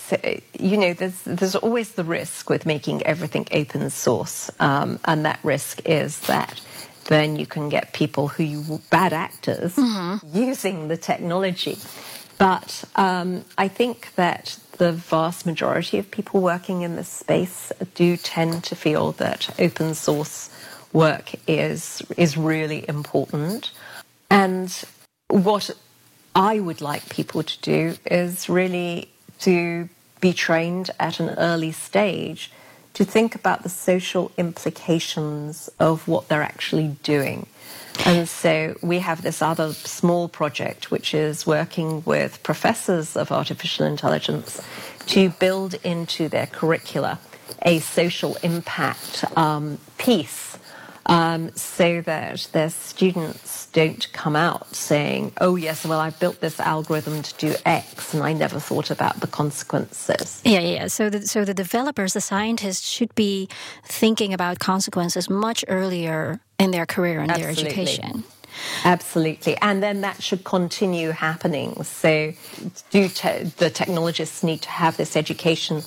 You 0.58 0.76
know, 0.76 0.92
there's 0.92 1.20
there's 1.22 1.56
always 1.56 1.92
the 1.92 2.04
risk 2.04 2.50
with 2.50 2.66
making 2.66 3.02
everything 3.04 3.46
open 3.52 3.90
source, 3.90 4.50
um, 4.60 4.98
and 5.04 5.24
that 5.24 5.40
risk 5.42 5.82
is 5.84 6.20
that 6.20 6.60
then 7.06 7.36
you 7.36 7.46
can 7.46 7.68
get 7.68 7.92
people 7.92 8.28
who 8.28 8.44
you 8.44 8.80
bad 8.90 9.12
actors 9.12 9.76
mm-hmm. 9.76 10.36
using 10.36 10.88
the 10.88 10.96
technology. 10.96 11.78
But 12.38 12.84
um, 12.96 13.44
I 13.56 13.68
think 13.68 14.14
that 14.16 14.58
the 14.78 14.92
vast 14.92 15.46
majority 15.46 15.98
of 15.98 16.10
people 16.10 16.40
working 16.40 16.82
in 16.82 16.96
this 16.96 17.08
space 17.08 17.72
do 17.94 18.16
tend 18.16 18.64
to 18.64 18.74
feel 18.74 19.12
that 19.12 19.54
open 19.58 19.94
source 19.94 20.50
work 20.92 21.32
is 21.46 22.02
is 22.16 22.36
really 22.36 22.84
important. 22.88 23.70
And 24.30 24.84
what 25.28 25.70
I 26.34 26.60
would 26.60 26.80
like 26.80 27.08
people 27.08 27.42
to 27.42 27.60
do 27.60 27.96
is 28.06 28.48
really 28.48 29.08
to 29.40 29.88
be 30.20 30.32
trained 30.32 30.90
at 30.98 31.20
an 31.20 31.30
early 31.30 31.72
stage 31.72 32.50
to 32.94 33.04
think 33.04 33.34
about 33.34 33.62
the 33.62 33.68
social 33.68 34.30
implications 34.36 35.68
of 35.78 36.06
what 36.06 36.28
they're 36.28 36.42
actually 36.42 36.96
doing. 37.02 37.46
And 38.04 38.28
so 38.28 38.76
we 38.82 38.98
have 38.98 39.22
this 39.22 39.42
other 39.42 39.72
small 39.72 40.28
project 40.28 40.90
which 40.90 41.14
is 41.14 41.46
working 41.46 42.02
with 42.04 42.42
professors 42.42 43.16
of 43.16 43.30
artificial 43.30 43.86
intelligence 43.86 44.60
to 45.06 45.30
build 45.30 45.74
into 45.84 46.28
their 46.28 46.46
curricula 46.46 47.18
a 47.62 47.78
social 47.78 48.36
impact 48.42 49.24
um, 49.36 49.78
piece 49.98 50.51
um, 51.06 51.54
so 51.56 52.00
that 52.02 52.48
their 52.52 52.70
students 52.70 53.66
don't 53.72 54.12
come 54.12 54.36
out 54.36 54.74
saying, 54.74 55.32
oh, 55.40 55.56
yes, 55.56 55.84
well, 55.84 56.00
I 56.00 56.10
built 56.10 56.40
this 56.40 56.60
algorithm 56.60 57.22
to 57.22 57.34
do 57.38 57.54
X 57.64 58.14
and 58.14 58.22
I 58.22 58.32
never 58.32 58.60
thought 58.60 58.90
about 58.90 59.20
the 59.20 59.26
consequences. 59.26 60.40
Yeah, 60.44 60.60
yeah. 60.60 60.86
So 60.86 61.10
the, 61.10 61.26
so 61.26 61.44
the 61.44 61.54
developers, 61.54 62.12
the 62.12 62.20
scientists 62.20 62.88
should 62.88 63.14
be 63.14 63.48
thinking 63.84 64.32
about 64.32 64.58
consequences 64.58 65.28
much 65.28 65.64
earlier 65.68 66.40
in 66.58 66.70
their 66.70 66.86
career 66.86 67.20
and 67.20 67.30
Absolutely. 67.30 67.62
their 67.62 67.72
education. 67.72 68.24
Absolutely. 68.84 69.56
And 69.62 69.82
then 69.82 70.02
that 70.02 70.22
should 70.22 70.44
continue 70.44 71.10
happening. 71.10 71.82
So 71.84 72.32
do 72.90 73.08
te- 73.08 73.44
the 73.56 73.70
technologists 73.70 74.42
need 74.42 74.62
to 74.62 74.68
have 74.68 74.96
this 74.96 75.16
education 75.16 75.82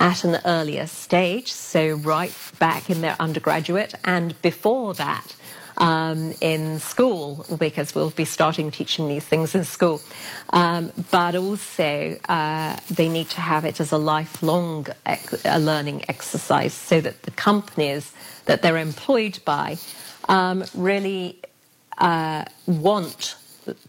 at 0.00 0.24
an 0.24 0.40
earlier 0.44 0.86
stage, 0.86 1.52
so 1.52 1.94
right 1.96 2.34
back 2.58 2.88
in 2.90 3.02
their 3.02 3.16
undergraduate 3.20 3.94
and 4.04 4.40
before 4.42 4.94
that. 4.94 5.36
Um, 5.78 6.34
in 6.42 6.78
school 6.78 7.46
because 7.58 7.94
we'll 7.94 8.10
be 8.10 8.26
starting 8.26 8.70
teaching 8.70 9.08
these 9.08 9.24
things 9.24 9.54
in 9.54 9.64
school. 9.64 10.02
Um, 10.50 10.92
but 11.10 11.34
also, 11.36 12.18
uh, 12.28 12.76
they 12.90 13.08
need 13.08 13.30
to 13.30 13.40
have 13.40 13.64
it 13.64 13.80
as 13.80 13.90
a 13.90 13.96
lifelong 13.96 14.88
ex- 15.06 15.42
a 15.46 15.58
learning 15.58 16.04
exercise 16.06 16.74
so 16.74 17.00
that 17.00 17.22
the 17.22 17.30
companies 17.30 18.12
that 18.44 18.60
they're 18.60 18.76
employed 18.76 19.38
by 19.46 19.78
um, 20.28 20.64
really 20.74 21.38
uh, 21.96 22.44
want 22.66 23.36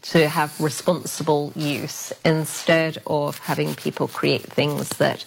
to 0.01 0.27
have 0.27 0.59
responsible 0.61 1.51
use 1.55 2.13
instead 2.23 3.01
of 3.07 3.37
having 3.39 3.75
people 3.75 4.07
create 4.07 4.43
things 4.43 4.89
that 4.97 5.25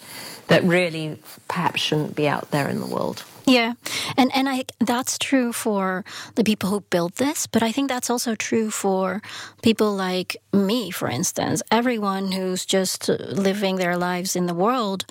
that 0.48 0.62
really 0.64 1.18
perhaps 1.48 1.80
shouldn't 1.80 2.14
be 2.14 2.28
out 2.28 2.50
there 2.50 2.68
in 2.68 2.80
the 2.80 2.86
world. 2.86 3.24
Yeah, 3.46 3.74
and 4.16 4.34
and 4.34 4.48
I 4.48 4.64
that's 4.80 5.18
true 5.18 5.52
for 5.52 6.02
the 6.34 6.44
people 6.44 6.70
who 6.70 6.80
build 6.80 7.16
this, 7.16 7.46
but 7.46 7.62
I 7.62 7.72
think 7.72 7.90
that's 7.90 8.08
also 8.08 8.34
true 8.34 8.70
for 8.70 9.20
people 9.62 9.94
like 9.94 10.36
me, 10.52 10.90
for 10.90 11.08
instance. 11.08 11.62
Everyone 11.70 12.32
who's 12.32 12.64
just 12.64 13.08
living 13.08 13.76
their 13.76 13.98
lives 13.98 14.34
in 14.34 14.46
the 14.46 14.54
world. 14.54 15.04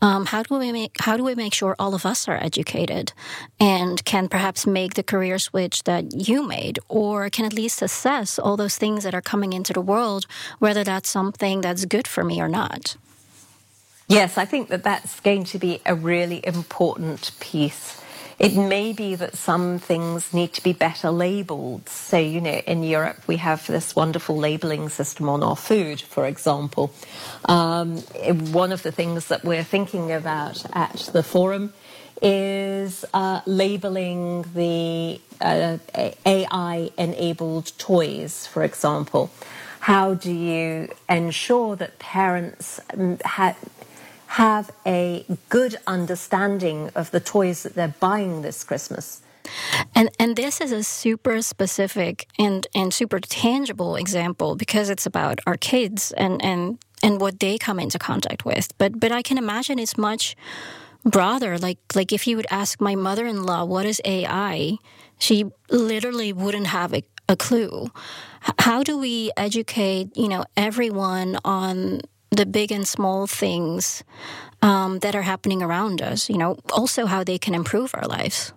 Um, 0.00 0.26
how 0.26 0.44
do 0.44 0.56
we 0.56 0.70
make 0.70 0.92
how 1.00 1.16
do 1.16 1.24
we 1.24 1.34
make 1.34 1.52
sure 1.52 1.74
all 1.80 1.94
of 1.94 2.06
us 2.06 2.28
are 2.28 2.38
educated 2.40 3.12
and 3.58 4.04
can 4.04 4.28
perhaps 4.28 4.68
make 4.68 4.94
the 4.94 5.02
career 5.02 5.40
switch 5.40 5.82
that 5.82 6.28
you 6.28 6.46
made, 6.46 6.78
or 6.88 7.28
can 7.28 7.44
at 7.44 7.52
least 7.52 7.82
assess 7.82 8.38
all 8.38 8.56
those 8.56 8.76
things 8.78 9.02
that 9.02 9.14
are 9.14 9.22
coming 9.22 9.52
into 9.52 9.72
the 9.72 9.80
world, 9.80 10.26
whether 10.60 10.84
that's 10.84 11.10
something 11.10 11.60
that's 11.60 11.86
good 11.86 12.06
for 12.06 12.22
me 12.22 12.40
or 12.40 12.48
not. 12.48 12.96
Yes, 14.10 14.38
I 14.38 14.46
think 14.46 14.70
that 14.70 14.84
that's 14.84 15.20
going 15.20 15.44
to 15.46 15.58
be 15.60 15.82
a 15.86 15.96
really 15.96 16.46
important 16.46 17.32
piece. 17.40 18.00
It 18.38 18.56
may 18.56 18.94
be 18.94 19.16
that 19.16 19.36
some 19.36 19.80
things 19.80 20.34
need 20.34 20.54
to 20.54 20.64
be 20.64 20.74
better 20.74 21.10
labeled. 21.10 21.90
So, 21.90 22.18
you 22.18 22.40
know, 22.40 22.62
in 22.68 22.84
Europe, 22.84 23.18
we 23.28 23.38
have 23.38 23.66
this 23.66 23.96
wonderful 23.96 24.38
labeling 24.38 24.90
system 24.90 25.28
on 25.28 25.42
our 25.42 25.56
food, 25.56 26.02
for 26.02 26.26
example. 26.26 26.94
Um, 27.46 27.98
one 28.52 28.72
of 28.72 28.84
the 28.84 28.92
things 28.92 29.28
that 29.28 29.44
we're 29.44 29.64
thinking 29.64 30.12
about 30.12 30.64
at 30.74 31.10
the 31.14 31.24
forum 31.24 31.74
is 32.22 33.04
uh, 33.14 33.42
labeling 33.46 34.44
the 34.54 35.20
uh, 35.42 35.78
AI 36.26 36.90
enabled 36.98 37.72
toys, 37.78 38.46
for 38.46 38.64
example. 38.64 39.32
How 39.80 40.14
do 40.14 40.32
you 40.32 40.90
ensure 41.10 41.76
that 41.76 41.98
parents 42.00 42.80
um, 42.94 43.18
ha- 43.24 43.56
have 44.30 44.70
a 44.86 45.24
good 45.48 45.74
understanding 45.88 46.88
of 46.94 47.10
the 47.10 47.18
toys 47.18 47.64
that 47.64 47.74
they're 47.74 47.96
buying 47.98 48.42
this 48.42 48.62
Christmas. 48.62 49.22
And 49.96 50.08
and 50.20 50.36
this 50.36 50.60
is 50.60 50.70
a 50.70 50.84
super 50.84 51.42
specific 51.42 52.28
and, 52.38 52.64
and 52.72 52.94
super 52.94 53.18
tangible 53.18 53.96
example 53.96 54.54
because 54.54 54.88
it's 54.88 55.04
about 55.04 55.40
our 55.48 55.56
kids 55.56 56.12
and, 56.12 56.40
and 56.44 56.78
and 57.02 57.20
what 57.20 57.40
they 57.40 57.58
come 57.58 57.80
into 57.80 57.98
contact 57.98 58.44
with. 58.44 58.76
But 58.78 59.00
but 59.00 59.10
I 59.10 59.22
can 59.22 59.36
imagine 59.36 59.80
it's 59.80 59.98
much 59.98 60.36
broader. 61.04 61.58
Like 61.58 61.78
like 61.96 62.12
if 62.12 62.28
you 62.28 62.36
would 62.36 62.46
ask 62.50 62.80
my 62.80 62.94
mother 62.94 63.26
in 63.26 63.42
law 63.42 63.64
what 63.64 63.84
is 63.84 64.00
AI, 64.04 64.78
she 65.18 65.46
literally 65.70 66.32
wouldn't 66.32 66.68
have 66.68 66.94
a, 66.94 67.02
a 67.28 67.36
clue. 67.36 67.90
How 68.60 68.84
do 68.84 68.96
we 68.96 69.32
educate, 69.36 70.16
you 70.16 70.28
know, 70.28 70.44
everyone 70.56 71.36
on 71.44 72.02
the 72.30 72.46
big 72.46 72.72
and 72.72 72.86
small 72.86 73.26
things 73.26 74.04
um, 74.62 75.00
that 75.00 75.14
are 75.14 75.22
happening 75.22 75.62
around 75.62 76.00
us, 76.02 76.28
you 76.28 76.38
know, 76.38 76.58
also 76.72 77.06
how 77.06 77.24
they 77.24 77.38
can 77.38 77.54
improve 77.54 77.94
our 77.94 78.06
lives. 78.06 78.52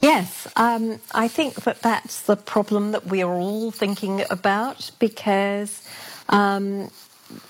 Yes, 0.00 0.46
um, 0.54 1.00
I 1.12 1.26
think 1.26 1.62
that 1.62 1.82
that's 1.82 2.22
the 2.22 2.36
problem 2.36 2.92
that 2.92 3.06
we 3.06 3.22
are 3.22 3.34
all 3.34 3.72
thinking 3.72 4.22
about 4.30 4.92
because 5.00 5.82
um, 6.28 6.90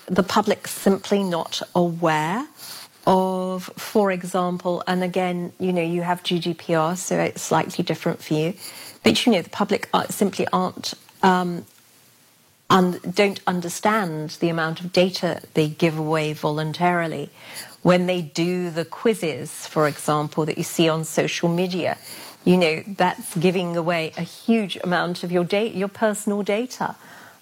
the 0.07 0.23
public's 0.23 0.71
simply 0.71 1.23
not 1.23 1.61
aware 1.75 2.47
of, 3.05 3.65
for 3.75 4.11
example, 4.11 4.83
and 4.87 5.03
again, 5.03 5.53
you 5.59 5.71
know, 5.71 5.81
you 5.81 6.01
have 6.01 6.23
GDPR, 6.23 6.97
so 6.97 7.19
it's 7.19 7.41
slightly 7.41 7.83
different 7.83 8.21
for 8.21 8.33
you, 8.33 8.53
but 9.03 9.25
you 9.25 9.31
know, 9.31 9.41
the 9.41 9.49
public 9.49 9.87
simply 10.09 10.47
aren't 10.51 10.95
um, 11.21 11.65
un- 12.69 12.99
don't 13.13 13.39
understand 13.47 14.31
the 14.39 14.49
amount 14.49 14.81
of 14.81 14.91
data 14.93 15.41
they 15.53 15.67
give 15.67 15.97
away 15.97 16.33
voluntarily. 16.33 17.29
When 17.81 18.07
they 18.07 18.21
do 18.21 18.69
the 18.69 18.85
quizzes, 18.85 19.67
for 19.67 19.87
example, 19.87 20.45
that 20.45 20.57
you 20.57 20.63
see 20.63 20.89
on 20.89 21.05
social 21.05 21.49
media, 21.49 21.97
you 22.43 22.57
know, 22.57 22.83
that's 22.87 23.35
giving 23.35 23.75
away 23.77 24.13
a 24.17 24.21
huge 24.21 24.77
amount 24.83 25.23
of 25.23 25.31
your 25.31 25.43
data, 25.43 25.77
your 25.77 25.87
personal 25.87 26.43
data. 26.43 26.95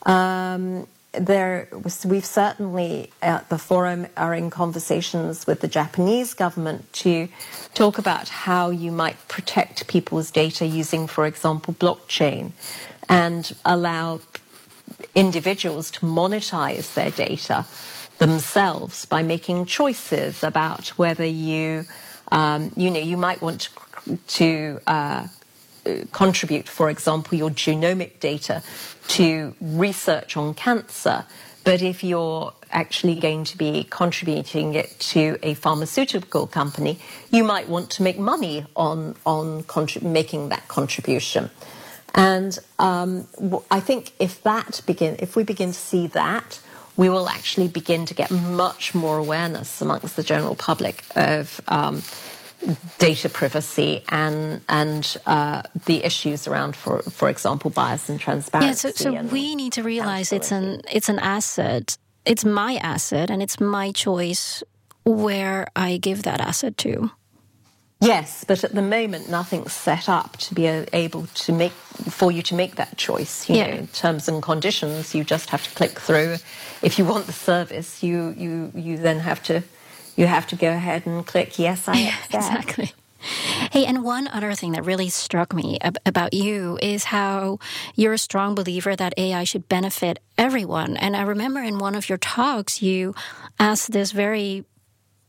Um, 0.03 0.88
there, 1.13 1.67
we've 2.05 2.25
certainly 2.25 3.12
at 3.22 3.50
the 3.50 3.57
forum 3.57 4.07
are 4.15 4.34
in 4.34 4.50
conversations 4.50 5.48
with 5.48 5.62
the 5.62 5.67
Japanese 5.67 6.34
government 6.34 6.91
to 6.93 7.27
talk 7.74 7.98
about 7.98 8.29
how 8.29 8.69
you 8.69 8.91
might 8.91 9.27
protect 9.27 9.88
people's 9.88 10.29
data 10.29 10.65
using, 10.65 11.07
for 11.07 11.25
example, 11.25 11.74
blockchain, 11.74 12.51
and 13.10 13.55
allow 13.65 14.19
individuals 15.15 15.91
to 15.91 16.01
monetize 16.01 16.94
their 16.94 17.12
data 17.12 17.65
themselves 18.17 19.06
by 19.06 19.22
making 19.24 19.65
choices 19.65 20.44
about 20.44 20.89
whether 20.89 21.25
you, 21.25 21.86
um, 22.32 22.72
you 22.75 22.89
know, 22.89 23.00
you 23.00 23.17
might 23.17 23.41
want 23.41 23.70
to, 24.27 24.79
uh, 24.88 25.27
contribute, 26.12 26.67
for 26.67 26.89
example, 26.89 27.38
your 27.38 27.50
genomic 27.50 28.20
data 28.20 28.62
to 29.08 29.56
research 29.62 30.36
on 30.36 30.53
cancer. 30.53 31.25
but 31.63 31.82
if 31.82 32.01
you're 32.01 32.53
actually 32.72 33.15
going 33.15 33.44
to 33.44 33.58
be 33.58 33.86
contributing 33.89 34.74
it 34.74 34.98
to 35.00 35.38
a 35.44 35.53
pharmaceutical 35.56 36.48
company, 36.48 36.98
you 37.29 37.44
might 37.44 37.67
want 37.67 37.89
to 37.89 38.03
make 38.03 38.17
money 38.17 38.65
on 38.75 39.15
on 39.25 39.65
making 40.01 40.48
that 40.48 40.65
contribution. 40.70 41.50
And 42.17 42.57
um, 42.79 43.27
I 43.69 43.79
think 43.79 44.12
if 44.19 44.41
that 44.43 44.81
begin, 44.86 45.15
if 45.19 45.36
we 45.36 45.43
begin 45.43 45.69
to 45.69 45.79
see 45.79 46.07
that, 46.07 46.59
we 46.97 47.09
will 47.09 47.29
actually 47.29 47.67
begin 47.67 48.07
to 48.07 48.15
get 48.15 48.31
much 48.31 48.95
more 48.95 49.19
awareness 49.19 49.81
amongst 49.81 50.15
the 50.15 50.24
general 50.24 50.55
public 50.55 51.03
of 51.15 51.62
um, 51.67 52.01
data 52.97 53.29
privacy 53.29 54.03
and 54.09 54.62
and 54.67 55.17
uh, 55.27 55.62
the 55.86 56.03
issues 56.03 56.47
around, 56.47 56.75
for 56.75 57.03
for 57.03 57.29
example, 57.29 57.69
bias 57.69 58.09
and 58.09 58.19
transparency. 58.19 58.88
Yeah, 58.88 58.93
so, 58.93 59.21
so 59.21 59.24
we 59.31 59.55
need 59.55 59.74
to 59.74 59.83
realize 59.83 60.33
it's 60.33 60.51
an 60.51 60.81
it's 60.91 61.09
an 61.09 61.19
asset. 61.19 61.97
It's 62.25 62.43
my 62.43 62.75
asset, 62.77 63.29
and 63.29 63.43
it's 63.43 63.59
my 63.59 63.91
choice 63.91 64.63
where 65.05 65.67
I 65.75 65.97
give 65.97 66.24
that 66.24 66.41
asset 66.41 66.77
to. 66.79 67.12
Yes, 68.00 68.46
but 68.48 68.63
at 68.63 68.75
the 68.75 68.82
moment, 68.82 69.27
nothing's 69.27 69.74
set 69.74 70.08
up 70.08 70.38
to 70.38 70.54
be 70.54 70.68
uh, 70.68 70.86
able 70.94 71.25
to 71.25 71.51
make 71.51 71.72
for 71.72 72.32
you 72.32 72.44
to 72.44 72.54
make 72.54 72.75
that 72.75 72.96
choice. 72.96 73.50
You 73.50 73.56
yeah. 73.56 73.75
know, 73.75 73.88
terms 73.92 74.27
and 74.27 74.42
conditions. 74.42 75.16
You 75.16 75.24
just 75.24 75.50
have 75.50 75.63
to 75.63 75.75
click 75.75 76.00
through. 76.00 76.38
If 76.84 77.00
you 77.00 77.06
want 77.06 77.25
the 77.25 77.34
service, 77.34 78.04
you 78.04 78.36
you 78.38 78.72
you 78.75 78.98
then 78.98 79.20
have 79.20 79.42
to 79.44 79.63
you 80.16 80.27
have 80.27 80.46
to 80.48 80.56
go 80.56 80.70
ahead 80.70 81.08
and 81.08 81.25
click 81.25 81.58
yes, 81.58 81.88
I 81.88 81.98
accept. 81.98 82.34
exactly. 82.36 82.94
Hey, 83.72 83.86
and 83.86 84.04
one 84.04 84.27
other 84.27 84.54
thing 84.54 84.74
that 84.74 84.86
really 84.86 85.10
struck 85.10 85.54
me 85.54 85.80
ab- 85.82 85.98
about 86.06 86.34
you 86.34 86.77
is 86.82 87.06
how 87.06 87.58
you're 87.96 88.13
a 88.13 88.18
strong 88.18 88.54
believer 88.54 88.96
that 88.96 89.13
AI 89.18 89.44
should 89.44 89.68
benefit 89.68 90.20
everyone. 90.38 90.98
And 90.98 91.16
I 91.16 91.24
remember 91.24 91.62
in 91.62 91.80
one 91.80 91.96
of 91.96 92.10
your 92.10 92.20
talks, 92.20 92.82
you 92.82 93.16
asked 93.60 93.92
this 93.92 94.12
very 94.12 94.66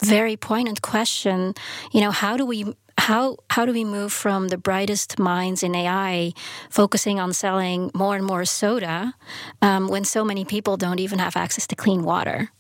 very 0.03 0.37
poignant 0.37 0.83
question. 0.83 1.55
You 1.93 2.01
know, 2.01 2.11
how 2.11 2.37
do 2.37 2.47
we 2.47 2.75
how 2.99 3.37
how 3.51 3.65
do 3.65 3.73
we 3.73 3.85
move 3.85 4.13
from 4.13 4.49
the 4.49 4.59
brightest 4.59 5.19
minds 5.19 5.63
in 5.63 5.75
AI 5.75 6.33
focusing 6.71 7.21
on 7.21 7.33
selling 7.33 7.91
more 7.95 8.17
and 8.17 8.25
more 8.25 8.45
soda 8.45 9.15
um, 9.63 9.89
when 9.89 10.05
so 10.05 10.25
many 10.25 10.45
people 10.45 10.77
don't 10.77 10.99
even 10.99 11.19
have 11.19 11.37
access 11.37 11.67
to 11.69 11.77
clean 11.77 12.03
water? 12.03 12.51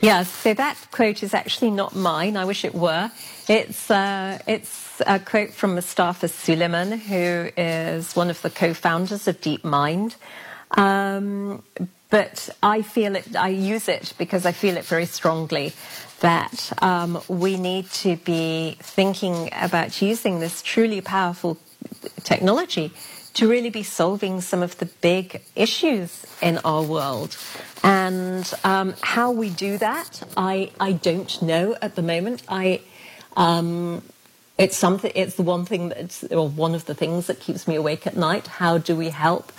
Yeah, 0.00 0.22
so 0.22 0.54
that 0.54 0.76
quote 0.92 1.24
is 1.24 1.34
actually 1.34 1.72
not 1.72 1.94
mine. 1.96 2.36
I 2.36 2.44
wish 2.44 2.64
it 2.64 2.74
were. 2.74 3.10
It's 3.48 3.90
uh, 3.90 4.38
it's 4.46 5.02
a 5.06 5.18
quote 5.18 5.50
from 5.50 5.74
Mustafa 5.74 6.28
Suleyman, 6.28 6.98
who 6.98 7.50
is 7.56 8.14
one 8.14 8.30
of 8.30 8.40
the 8.42 8.50
co-founders 8.50 9.26
of 9.26 9.40
DeepMind. 9.40 10.14
Um, 10.72 11.64
but 12.10 12.48
I 12.62 12.82
feel 12.82 13.16
it, 13.16 13.36
I 13.36 13.48
use 13.48 13.88
it 13.88 14.14
because 14.18 14.46
I 14.46 14.52
feel 14.52 14.76
it 14.76 14.84
very 14.84 15.06
strongly 15.06 15.72
that 16.20 16.72
um, 16.82 17.20
we 17.28 17.56
need 17.56 17.90
to 17.90 18.16
be 18.16 18.76
thinking 18.80 19.50
about 19.52 20.02
using 20.02 20.40
this 20.40 20.62
truly 20.62 21.00
powerful 21.00 21.58
technology 22.24 22.92
to 23.34 23.48
really 23.48 23.70
be 23.70 23.82
solving 23.82 24.40
some 24.40 24.62
of 24.62 24.76
the 24.78 24.86
big 24.86 25.40
issues 25.54 26.26
in 26.42 26.58
our 26.58 26.82
world. 26.82 27.36
And 27.84 28.52
um, 28.64 28.94
how 29.00 29.30
we 29.30 29.50
do 29.50 29.78
that, 29.78 30.22
I, 30.36 30.72
I 30.80 30.92
don't 30.92 31.40
know 31.42 31.76
at 31.80 31.94
the 31.94 32.02
moment. 32.02 32.42
I, 32.48 32.80
um, 33.36 34.02
it's 34.58 34.76
something. 34.76 35.12
It's 35.14 35.36
the 35.36 35.42
one 35.42 35.64
thing 35.64 35.90
that's, 35.90 36.24
or 36.24 36.48
one 36.48 36.74
of 36.74 36.84
the 36.86 36.94
things 36.94 37.28
that 37.28 37.40
keeps 37.40 37.68
me 37.68 37.76
awake 37.76 38.06
at 38.06 38.16
night. 38.16 38.48
How 38.48 38.76
do 38.78 38.96
we 38.96 39.10
help 39.10 39.52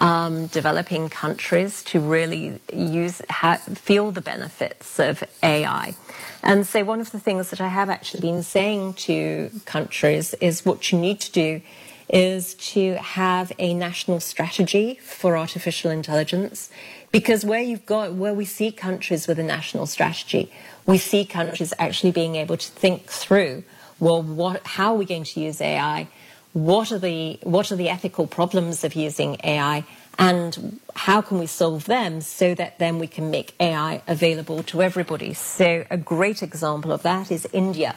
um, 0.00 0.46
developing 0.46 1.08
countries 1.08 1.82
to 1.84 2.00
really 2.00 2.60
use 2.72 3.22
ha- 3.30 3.60
feel 3.74 4.10
the 4.10 4.20
benefits 4.20 4.98
of 4.98 5.24
AI. 5.42 5.94
And 6.42 6.66
so, 6.66 6.84
one 6.84 7.00
of 7.00 7.12
the 7.12 7.20
things 7.20 7.50
that 7.50 7.60
I 7.60 7.68
have 7.68 7.90
actually 7.90 8.20
been 8.20 8.42
saying 8.42 8.94
to 8.94 9.50
countries 9.64 10.34
is 10.34 10.64
what 10.64 10.92
you 10.92 10.98
need 10.98 11.20
to 11.20 11.32
do 11.32 11.62
is 12.08 12.54
to 12.54 12.94
have 12.96 13.52
a 13.58 13.74
national 13.74 14.20
strategy 14.20 14.94
for 15.02 15.36
artificial 15.36 15.90
intelligence. 15.90 16.70
Because 17.10 17.44
where 17.44 17.62
you've 17.62 17.86
got, 17.86 18.14
where 18.14 18.34
we 18.34 18.44
see 18.44 18.70
countries 18.70 19.26
with 19.26 19.38
a 19.38 19.42
national 19.42 19.86
strategy, 19.86 20.52
we 20.84 20.98
see 20.98 21.24
countries 21.24 21.72
actually 21.78 22.12
being 22.12 22.36
able 22.36 22.56
to 22.56 22.70
think 22.72 23.06
through, 23.06 23.64
well, 23.98 24.22
what, 24.22 24.66
how 24.66 24.94
are 24.94 24.98
we 24.98 25.04
going 25.04 25.24
to 25.24 25.40
use 25.40 25.60
AI? 25.60 26.08
what 26.56 26.90
are 26.90 26.98
the 26.98 27.38
what 27.42 27.70
are 27.70 27.76
the 27.76 27.90
ethical 27.90 28.26
problems 28.26 28.82
of 28.82 28.94
using 28.94 29.36
AI 29.44 29.84
and 30.18 30.80
how 30.94 31.20
can 31.20 31.38
we 31.38 31.46
solve 31.46 31.84
them 31.84 32.22
so 32.22 32.54
that 32.54 32.78
then 32.78 32.98
we 32.98 33.06
can 33.06 33.30
make 33.30 33.54
AI 33.60 34.00
available 34.08 34.62
to 34.62 34.80
everybody? 34.80 35.34
So 35.34 35.84
a 35.90 35.98
great 35.98 36.42
example 36.42 36.92
of 36.92 37.02
that 37.02 37.30
is 37.30 37.46
India, 37.52 37.94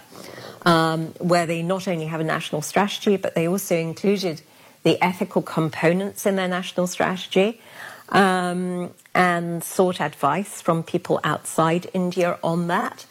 um, 0.64 1.14
where 1.20 1.46
they 1.46 1.62
not 1.62 1.88
only 1.88 2.08
have 2.08 2.20
a 2.20 2.26
national 2.26 2.62
strategy, 2.62 3.16
but 3.16 3.34
they 3.34 3.48
also 3.48 3.78
included 3.78 4.42
the 4.84 5.02
ethical 5.02 5.42
components 5.42 6.26
in 6.26 6.36
their 6.36 6.50
national 6.50 6.88
strategy 6.88 7.62
um, 8.10 8.94
and 9.16 9.64
sought 9.64 10.02
advice 10.02 10.62
from 10.62 10.84
people 10.84 11.22
outside 11.24 11.90
India 11.94 12.38
on 12.44 12.68
that, 12.68 13.06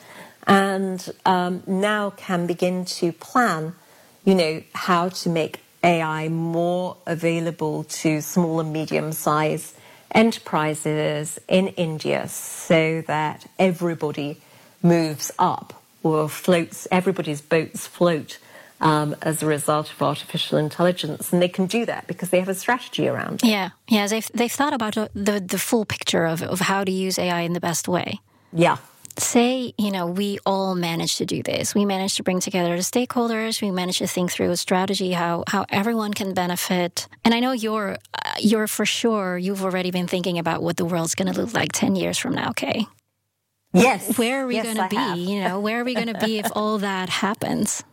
and 0.47 1.11
um, 1.27 1.63
now 1.67 2.11
can 2.11 2.47
begin 2.47 2.85
to 2.85 3.13
plan 3.13 3.75
you 4.29 4.35
know, 4.35 4.63
how 4.75 5.09
to 5.09 5.31
make 5.31 5.61
AI 5.83 6.29
more 6.29 6.99
available 7.07 7.85
to 7.85 8.21
small 8.21 8.61
and 8.61 8.71
medium 8.71 9.11
sized 9.13 9.75
enterprises 10.11 11.41
in 11.49 11.69
India 11.69 12.29
so 12.29 13.03
that 13.07 13.49
everybody 13.59 14.39
moves 14.83 15.31
up 15.39 15.83
or 16.03 16.29
floats, 16.29 16.87
everybody's 16.91 17.41
boats 17.41 17.87
float 17.87 18.39
um, 18.83 19.17
as 19.23 19.43
a 19.43 19.47
result 19.47 19.91
of 19.91 20.03
artificial 20.03 20.59
intelligence. 20.59 21.33
And 21.33 21.41
they 21.41 21.49
can 21.49 21.65
do 21.65 21.87
that 21.87 22.07
because 22.07 22.29
they 22.29 22.39
have 22.39 22.51
a 22.51 22.55
strategy 22.55 23.09
around 23.09 23.43
it. 23.43 23.49
Yeah, 23.49 23.71
yeah, 23.89 24.07
they've, 24.09 24.31
they've 24.35 24.53
thought 24.53 24.75
about 24.75 24.93
the, 25.15 25.41
the 25.41 25.59
full 25.59 25.87
picture 25.87 26.27
of, 26.27 26.43
of 26.43 26.61
how 26.61 26.85
to 26.85 26.93
use 26.93 27.19
AI 27.19 27.41
in 27.41 27.55
the 27.55 27.61
best 27.61 27.89
way. 27.89 28.21
Yeah 28.53 28.77
say, 29.21 29.75
you 29.79 29.91
know, 29.91 30.07
we 30.07 30.39
all 30.47 30.75
managed 30.75 31.19
to 31.19 31.27
do 31.27 31.43
this. 31.43 31.75
We 31.75 31.85
managed 31.85 32.17
to 32.17 32.23
bring 32.23 32.41
together 32.41 32.77
the 32.77 32.83
stakeholders. 32.83 33.61
We 33.63 33.71
managed 33.71 33.99
to 33.99 34.07
think 34.07 34.31
through 34.31 34.51
a 34.51 34.57
strategy 34.57 35.13
how 35.13 35.45
how 35.47 35.67
everyone 35.69 36.15
can 36.15 36.35
benefit. 36.35 37.09
And 37.25 37.35
I 37.35 37.41
know 37.41 37.53
you're 37.53 37.99
uh, 38.15 38.33
you're 38.39 38.67
for 38.67 38.87
sure 38.87 39.39
you've 39.39 39.65
already 39.65 39.91
been 39.91 40.07
thinking 40.07 40.39
about 40.39 40.63
what 40.63 40.77
the 40.77 40.85
world's 40.85 41.15
going 41.15 41.33
to 41.33 41.41
look 41.41 41.55
like 41.55 41.73
10 41.73 41.97
years 41.97 42.19
from 42.19 42.35
now, 42.35 42.51
Okay. 42.51 42.87
Yes. 43.75 44.17
Where 44.17 44.45
are 44.45 44.47
we 44.47 44.55
yes, 44.55 44.65
going 44.65 44.77
to 44.77 44.89
be? 44.89 44.97
Have. 44.97 45.19
You 45.19 45.41
know, 45.43 45.61
where 45.61 45.81
are 45.81 45.85
we 45.85 45.95
going 45.95 46.13
to 46.13 46.19
be 46.19 46.39
if 46.39 46.47
all 46.55 46.79
that 46.79 47.11
happens? 47.11 47.85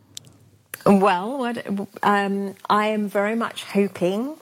Well, 0.85 1.37
what, 1.37 1.65
um, 2.01 2.55
I 2.69 2.87
am 2.87 3.09
very 3.09 3.35
much 3.35 3.65
hoping 3.65 4.35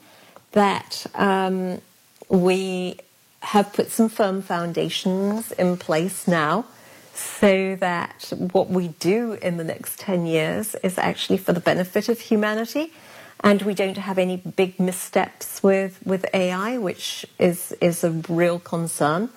that 0.52 1.06
um, 1.14 1.80
we 2.28 2.98
have 3.40 3.72
put 3.72 3.90
some 3.90 4.08
firm 4.08 4.42
foundations 4.42 5.52
in 5.52 5.76
place 5.76 6.28
now 6.28 6.66
so 7.14 7.76
that 7.76 8.32
what 8.52 8.68
we 8.68 8.88
do 8.88 9.34
in 9.34 9.56
the 9.56 9.64
next 9.64 10.00
10 10.00 10.26
years 10.26 10.74
is 10.82 10.98
actually 10.98 11.38
for 11.38 11.52
the 11.52 11.60
benefit 11.60 12.08
of 12.08 12.20
humanity 12.20 12.92
and 13.40 13.62
we 13.62 13.74
don't 13.74 13.98
have 13.98 14.18
any 14.18 14.38
big 14.38 14.80
missteps 14.80 15.62
with, 15.62 16.00
with 16.04 16.24
AI, 16.32 16.78
which 16.78 17.26
is, 17.38 17.72
is 17.80 18.02
a 18.02 18.10
real 18.10 18.58
concern. 18.58 19.28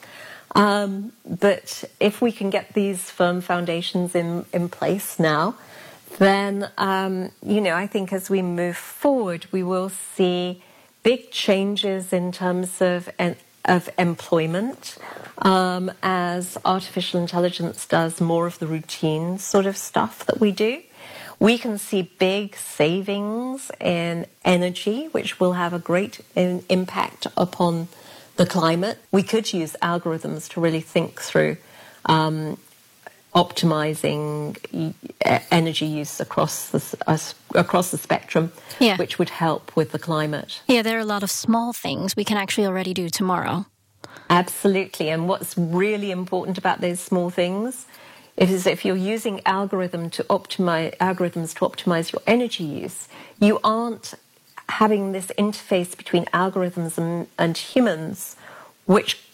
Um, 0.56 1.12
but 1.26 1.84
if 2.00 2.22
we 2.22 2.32
can 2.32 2.50
get 2.50 2.74
these 2.74 3.12
firm 3.12 3.42
foundations 3.42 4.16
in, 4.16 4.46
in 4.54 4.70
place 4.70 5.20
now, 5.20 5.56
then, 6.20 6.70
um, 6.78 7.32
you 7.46 7.60
know, 7.60 7.76
I 7.76 7.86
think 7.86 8.14
as 8.14 8.30
we 8.30 8.42
move 8.42 8.78
forward, 8.78 9.46
we 9.52 9.62
will 9.62 9.90
see 9.90 10.64
big 11.04 11.32
changes 11.32 12.14
in 12.14 12.32
terms 12.32 12.82
of 12.82 13.10
of 13.66 13.90
employment 13.98 14.98
um, 15.40 15.92
as 16.02 16.58
artificial 16.66 17.20
intelligence 17.20 17.86
does 17.86 18.20
more 18.22 18.48
of 18.48 18.60
the 18.60 18.68
routine 18.68 19.38
sort 19.38 19.66
of 19.66 19.78
stuff 19.78 20.26
that 20.26 20.40
we 20.40 20.52
do. 20.52 20.82
We 21.40 21.58
can 21.58 21.78
see 21.78 22.12
big 22.18 22.56
savings 22.56 23.70
in 23.80 24.26
energy, 24.44 25.06
which 25.12 25.40
will 25.40 25.54
have 25.54 25.74
a 25.74 25.80
great 25.80 26.22
in, 26.36 26.64
impact 26.70 27.28
upon 27.38 27.90
the 28.38 28.46
climate. 28.46 28.98
We 29.12 29.22
could 29.24 29.54
use 29.54 29.76
algorithms 29.82 30.50
to 30.54 30.62
really 30.62 30.82
think 30.82 31.22
through 31.22 31.58
um, 32.06 32.58
optimizing 33.38 34.58
energy 35.52 35.86
use 35.86 36.20
across 36.20 36.70
the 36.70 36.98
uh, 37.06 37.18
across 37.54 37.92
the 37.92 37.98
spectrum, 37.98 38.52
yeah. 38.80 38.98
which 38.98 39.20
would 39.20 39.30
help 39.30 39.76
with 39.76 39.92
the 39.92 40.00
climate. 40.00 40.62
Yeah, 40.68 40.82
there 40.82 40.98
are 40.98 41.02
a 41.02 41.12
lot 41.16 41.22
of 41.22 41.30
small 41.30 41.72
things 41.72 42.16
we 42.16 42.24
can 42.24 42.38
actually 42.38 42.66
already 42.66 42.94
do 42.96 43.10
tomorrow. 43.10 43.68
Absolutely, 44.30 45.10
and 45.10 45.30
what's 45.30 45.56
really 45.56 46.10
important 46.10 46.58
about 46.58 46.82
those 46.82 47.00
small 47.00 47.30
things 47.30 47.86
is 48.38 48.66
if 48.66 48.84
you're 48.84 48.96
using 48.96 49.42
algorithm 49.46 50.10
to 50.10 50.24
optimize 50.26 50.96
algorithms 50.98 51.54
to 51.56 51.62
optimize 51.62 52.12
your 52.12 52.22
energy 52.26 52.64
use, 52.64 53.08
you 53.40 53.60
aren't 53.64 54.16
having 54.70 55.12
this 55.12 55.28
interface 55.38 55.96
between 55.96 56.26
algorithms 56.26 56.98
and, 56.98 57.28
and 57.38 57.58
humans, 57.58 58.36
which 58.86 59.27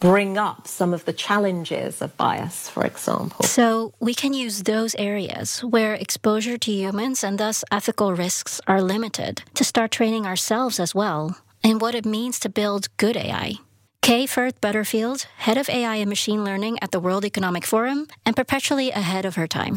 bring 0.00 0.38
up 0.38 0.68
some 0.68 0.94
of 0.94 1.04
the 1.04 1.12
challenges 1.12 2.00
of 2.00 2.16
bias, 2.16 2.68
for 2.68 2.84
example. 2.84 3.44
So 3.44 3.92
we 4.00 4.14
can 4.14 4.32
use 4.32 4.62
those 4.62 4.94
areas 4.96 5.60
where 5.60 5.94
exposure 5.94 6.58
to 6.58 6.72
humans 6.72 7.24
and 7.24 7.38
thus 7.38 7.64
ethical 7.70 8.14
risks 8.14 8.60
are 8.66 8.82
limited 8.82 9.42
to 9.54 9.64
start 9.64 9.90
training 9.90 10.26
ourselves 10.26 10.78
as 10.80 10.94
well 10.94 11.38
in 11.62 11.78
what 11.78 11.94
it 11.94 12.06
means 12.06 12.38
to 12.40 12.48
build 12.48 12.88
good 12.96 13.16
AI. 13.16 13.54
Kay 14.02 14.26
Firth 14.26 14.60
Butterfield, 14.60 15.26
head 15.36 15.58
of 15.58 15.68
AI 15.68 15.96
and 15.96 16.08
machine 16.08 16.44
learning 16.44 16.78
at 16.80 16.92
the 16.92 17.00
World 17.00 17.24
Economic 17.24 17.64
Forum, 17.64 18.06
and 18.24 18.34
perpetually 18.34 18.90
ahead 18.90 19.26
of 19.26 19.34
her 19.34 19.46
time. 19.46 19.76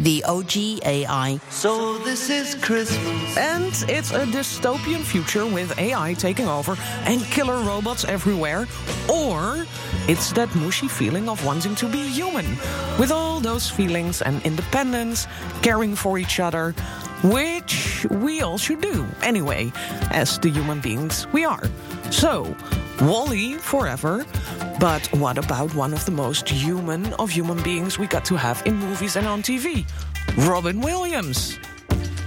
The 0.00 0.24
OG 0.24 0.80
AI. 0.86 1.38
So 1.50 1.98
this 1.98 2.30
is 2.30 2.54
Christmas. 2.54 3.36
And 3.36 3.66
it's 3.86 4.12
a 4.12 4.24
dystopian 4.24 5.02
future 5.02 5.44
with 5.44 5.78
AI 5.78 6.14
taking 6.14 6.48
over 6.48 6.74
and 7.04 7.20
killer 7.24 7.60
robots 7.60 8.06
everywhere. 8.06 8.66
Or 9.12 9.66
it's 10.08 10.32
that 10.32 10.54
mushy 10.54 10.88
feeling 10.88 11.28
of 11.28 11.44
wanting 11.44 11.74
to 11.76 11.86
be 11.86 12.08
human, 12.08 12.46
with 12.98 13.12
all 13.12 13.40
those 13.40 13.68
feelings 13.68 14.22
and 14.22 14.40
independence, 14.42 15.26
caring 15.60 15.94
for 15.94 16.16
each 16.18 16.40
other, 16.40 16.72
which 17.22 18.06
we 18.10 18.40
all 18.40 18.56
should 18.56 18.80
do 18.80 19.06
anyway, 19.22 19.70
as 20.12 20.38
the 20.38 20.48
human 20.48 20.80
beings 20.80 21.26
we 21.32 21.44
are. 21.44 21.68
So, 22.10 22.56
WALL-E 23.00 23.54
forever. 23.54 24.26
But 24.78 25.06
what 25.14 25.38
about 25.38 25.74
one 25.74 25.94
of 25.94 26.04
the 26.04 26.10
most 26.10 26.48
human 26.48 27.14
of 27.14 27.30
human 27.30 27.62
beings 27.62 27.98
we 27.98 28.06
got 28.06 28.26
to 28.26 28.36
have 28.36 28.62
in 28.66 28.76
movies 28.76 29.16
and 29.16 29.26
on 29.26 29.42
TV? 29.42 29.86
Robin 30.46 30.80
Williams. 30.80 31.58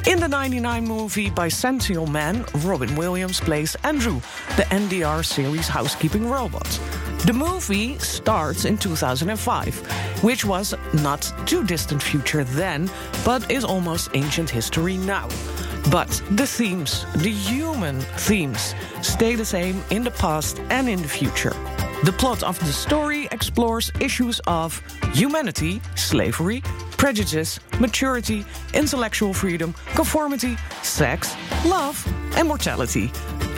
In 0.07 0.19
the 0.19 0.27
99 0.27 0.85
movie 0.85 1.29
by 1.29 1.47
Bicentennial 1.47 2.09
Man, 2.11 2.43
Robin 2.65 2.95
Williams 2.95 3.39
plays 3.39 3.75
Andrew, 3.83 4.19
the 4.57 4.63
NDR 4.63 5.23
series 5.23 5.67
housekeeping 5.67 6.29
robot. 6.29 6.67
The 7.25 7.33
movie 7.33 7.97
starts 7.99 8.65
in 8.65 8.77
2005, 8.77 10.23
which 10.23 10.43
was 10.43 10.73
not 10.93 11.31
too 11.45 11.63
distant 11.63 12.01
future 12.01 12.43
then, 12.43 12.89
but 13.23 13.49
is 13.49 13.63
almost 13.63 14.09
ancient 14.13 14.49
history 14.49 14.97
now. 14.97 15.29
But 15.91 16.09
the 16.31 16.47
themes, 16.47 17.05
the 17.15 17.29
human 17.29 17.99
themes, 18.17 18.73
stay 19.01 19.35
the 19.35 19.45
same 19.45 19.83
in 19.89 20.03
the 20.03 20.11
past 20.11 20.59
and 20.69 20.89
in 20.89 21.01
the 21.01 21.07
future. 21.07 21.53
The 22.03 22.11
plot 22.11 22.43
of 22.43 22.59
the 22.59 22.73
story 22.73 23.27
explores 23.31 23.91
issues 23.99 24.41
of 24.47 24.81
humanity, 25.13 25.81
slavery, 25.95 26.61
prejudice, 26.97 27.59
maturity, 27.79 28.45
intellectual 28.73 29.33
freedom, 29.33 29.73
conformity, 29.95 30.57
sex, 30.81 31.35
love, 31.65 32.05
and 32.35 32.47
mortality. 32.47 33.11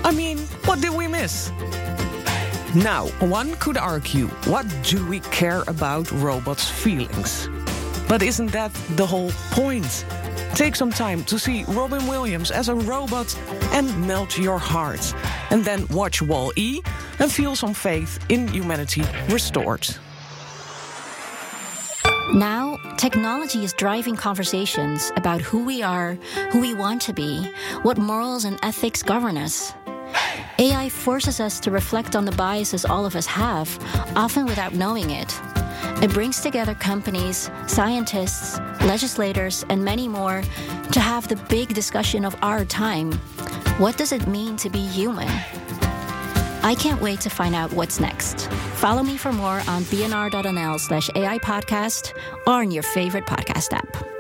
I 0.04 0.12
mean, 0.12 0.38
what 0.66 0.82
did 0.82 0.94
we 0.94 1.08
miss? 1.08 1.52
Now, 2.76 3.08
one 3.20 3.56
could 3.56 3.78
argue 3.78 4.28
what 4.46 4.66
do 4.84 5.08
we 5.08 5.22
care 5.22 5.64
about 5.68 6.12
robots' 6.12 6.70
feelings? 6.70 7.50
But 8.08 8.22
isn't 8.22 8.52
that 8.52 8.74
the 8.96 9.08
whole 9.08 9.32
point? 9.52 10.06
Take 10.56 10.78
some 10.78 10.90
time 10.90 11.26
to 11.26 11.38
see 11.38 11.66
Robin 11.66 12.08
Williams 12.08 12.50
as 12.50 12.70
a 12.70 12.76
robot 12.76 13.38
and 13.74 14.08
melt 14.08 14.38
your 14.38 14.58
heart. 14.58 15.14
And 15.50 15.66
then 15.66 15.86
watch 15.88 16.22
Wall 16.22 16.54
E 16.56 16.82
and 17.20 17.30
feel 17.30 17.58
some 17.58 17.74
faith 17.74 18.24
in 18.30 18.48
humanity 18.48 19.04
restored. 19.28 19.86
Now, 22.34 22.78
technology 22.98 23.66
is 23.66 23.74
driving 23.74 24.16
conversations 24.16 25.12
about 25.18 25.42
who 25.42 25.66
we 25.66 25.84
are, 25.84 26.14
who 26.54 26.62
we 26.62 26.74
want 26.74 27.02
to 27.02 27.14
be, 27.14 27.44
what 27.82 27.98
morals 27.98 28.46
and 28.46 28.58
ethics 28.64 29.04
govern 29.04 29.38
us. 29.38 29.74
AI 30.58 30.88
forces 30.88 31.42
us 31.42 31.60
to 31.60 31.70
reflect 31.70 32.16
on 32.16 32.24
the 32.24 32.32
biases 32.32 32.86
all 32.86 33.06
of 33.06 33.18
us 33.18 33.26
have, 33.26 33.78
often 34.16 34.46
without 34.46 34.74
knowing 34.74 35.10
it. 35.10 35.38
It 36.06 36.14
brings 36.14 36.40
together 36.40 36.76
companies, 36.76 37.50
scientists, 37.66 38.60
legislators, 38.82 39.66
and 39.70 39.84
many 39.84 40.08
more 40.08 40.44
to 40.92 41.00
have 41.00 41.28
the 41.28 41.36
big 41.50 41.74
discussion 41.74 42.26
of 42.26 42.36
our 42.44 42.64
time. 42.64 43.14
What 43.80 43.98
does 43.98 44.12
it 44.12 44.28
mean 44.28 44.56
to 44.58 44.70
be 44.70 44.86
human? 44.86 45.28
I 46.62 46.76
can't 46.78 47.02
wait 47.02 47.22
to 47.22 47.32
find 47.32 47.56
out 47.56 47.74
what's 47.74 48.00
next. 48.00 48.52
Follow 48.76 49.02
me 49.02 49.18
for 49.18 49.34
more 49.34 49.64
on 49.68 49.82
bnr.nl 49.86 50.80
slash 50.80 51.10
AI 51.16 51.40
podcast 51.40 52.14
or 52.46 52.62
in 52.62 52.70
your 52.70 52.84
favorite 52.84 53.26
podcast 53.26 53.74
app. 53.74 54.15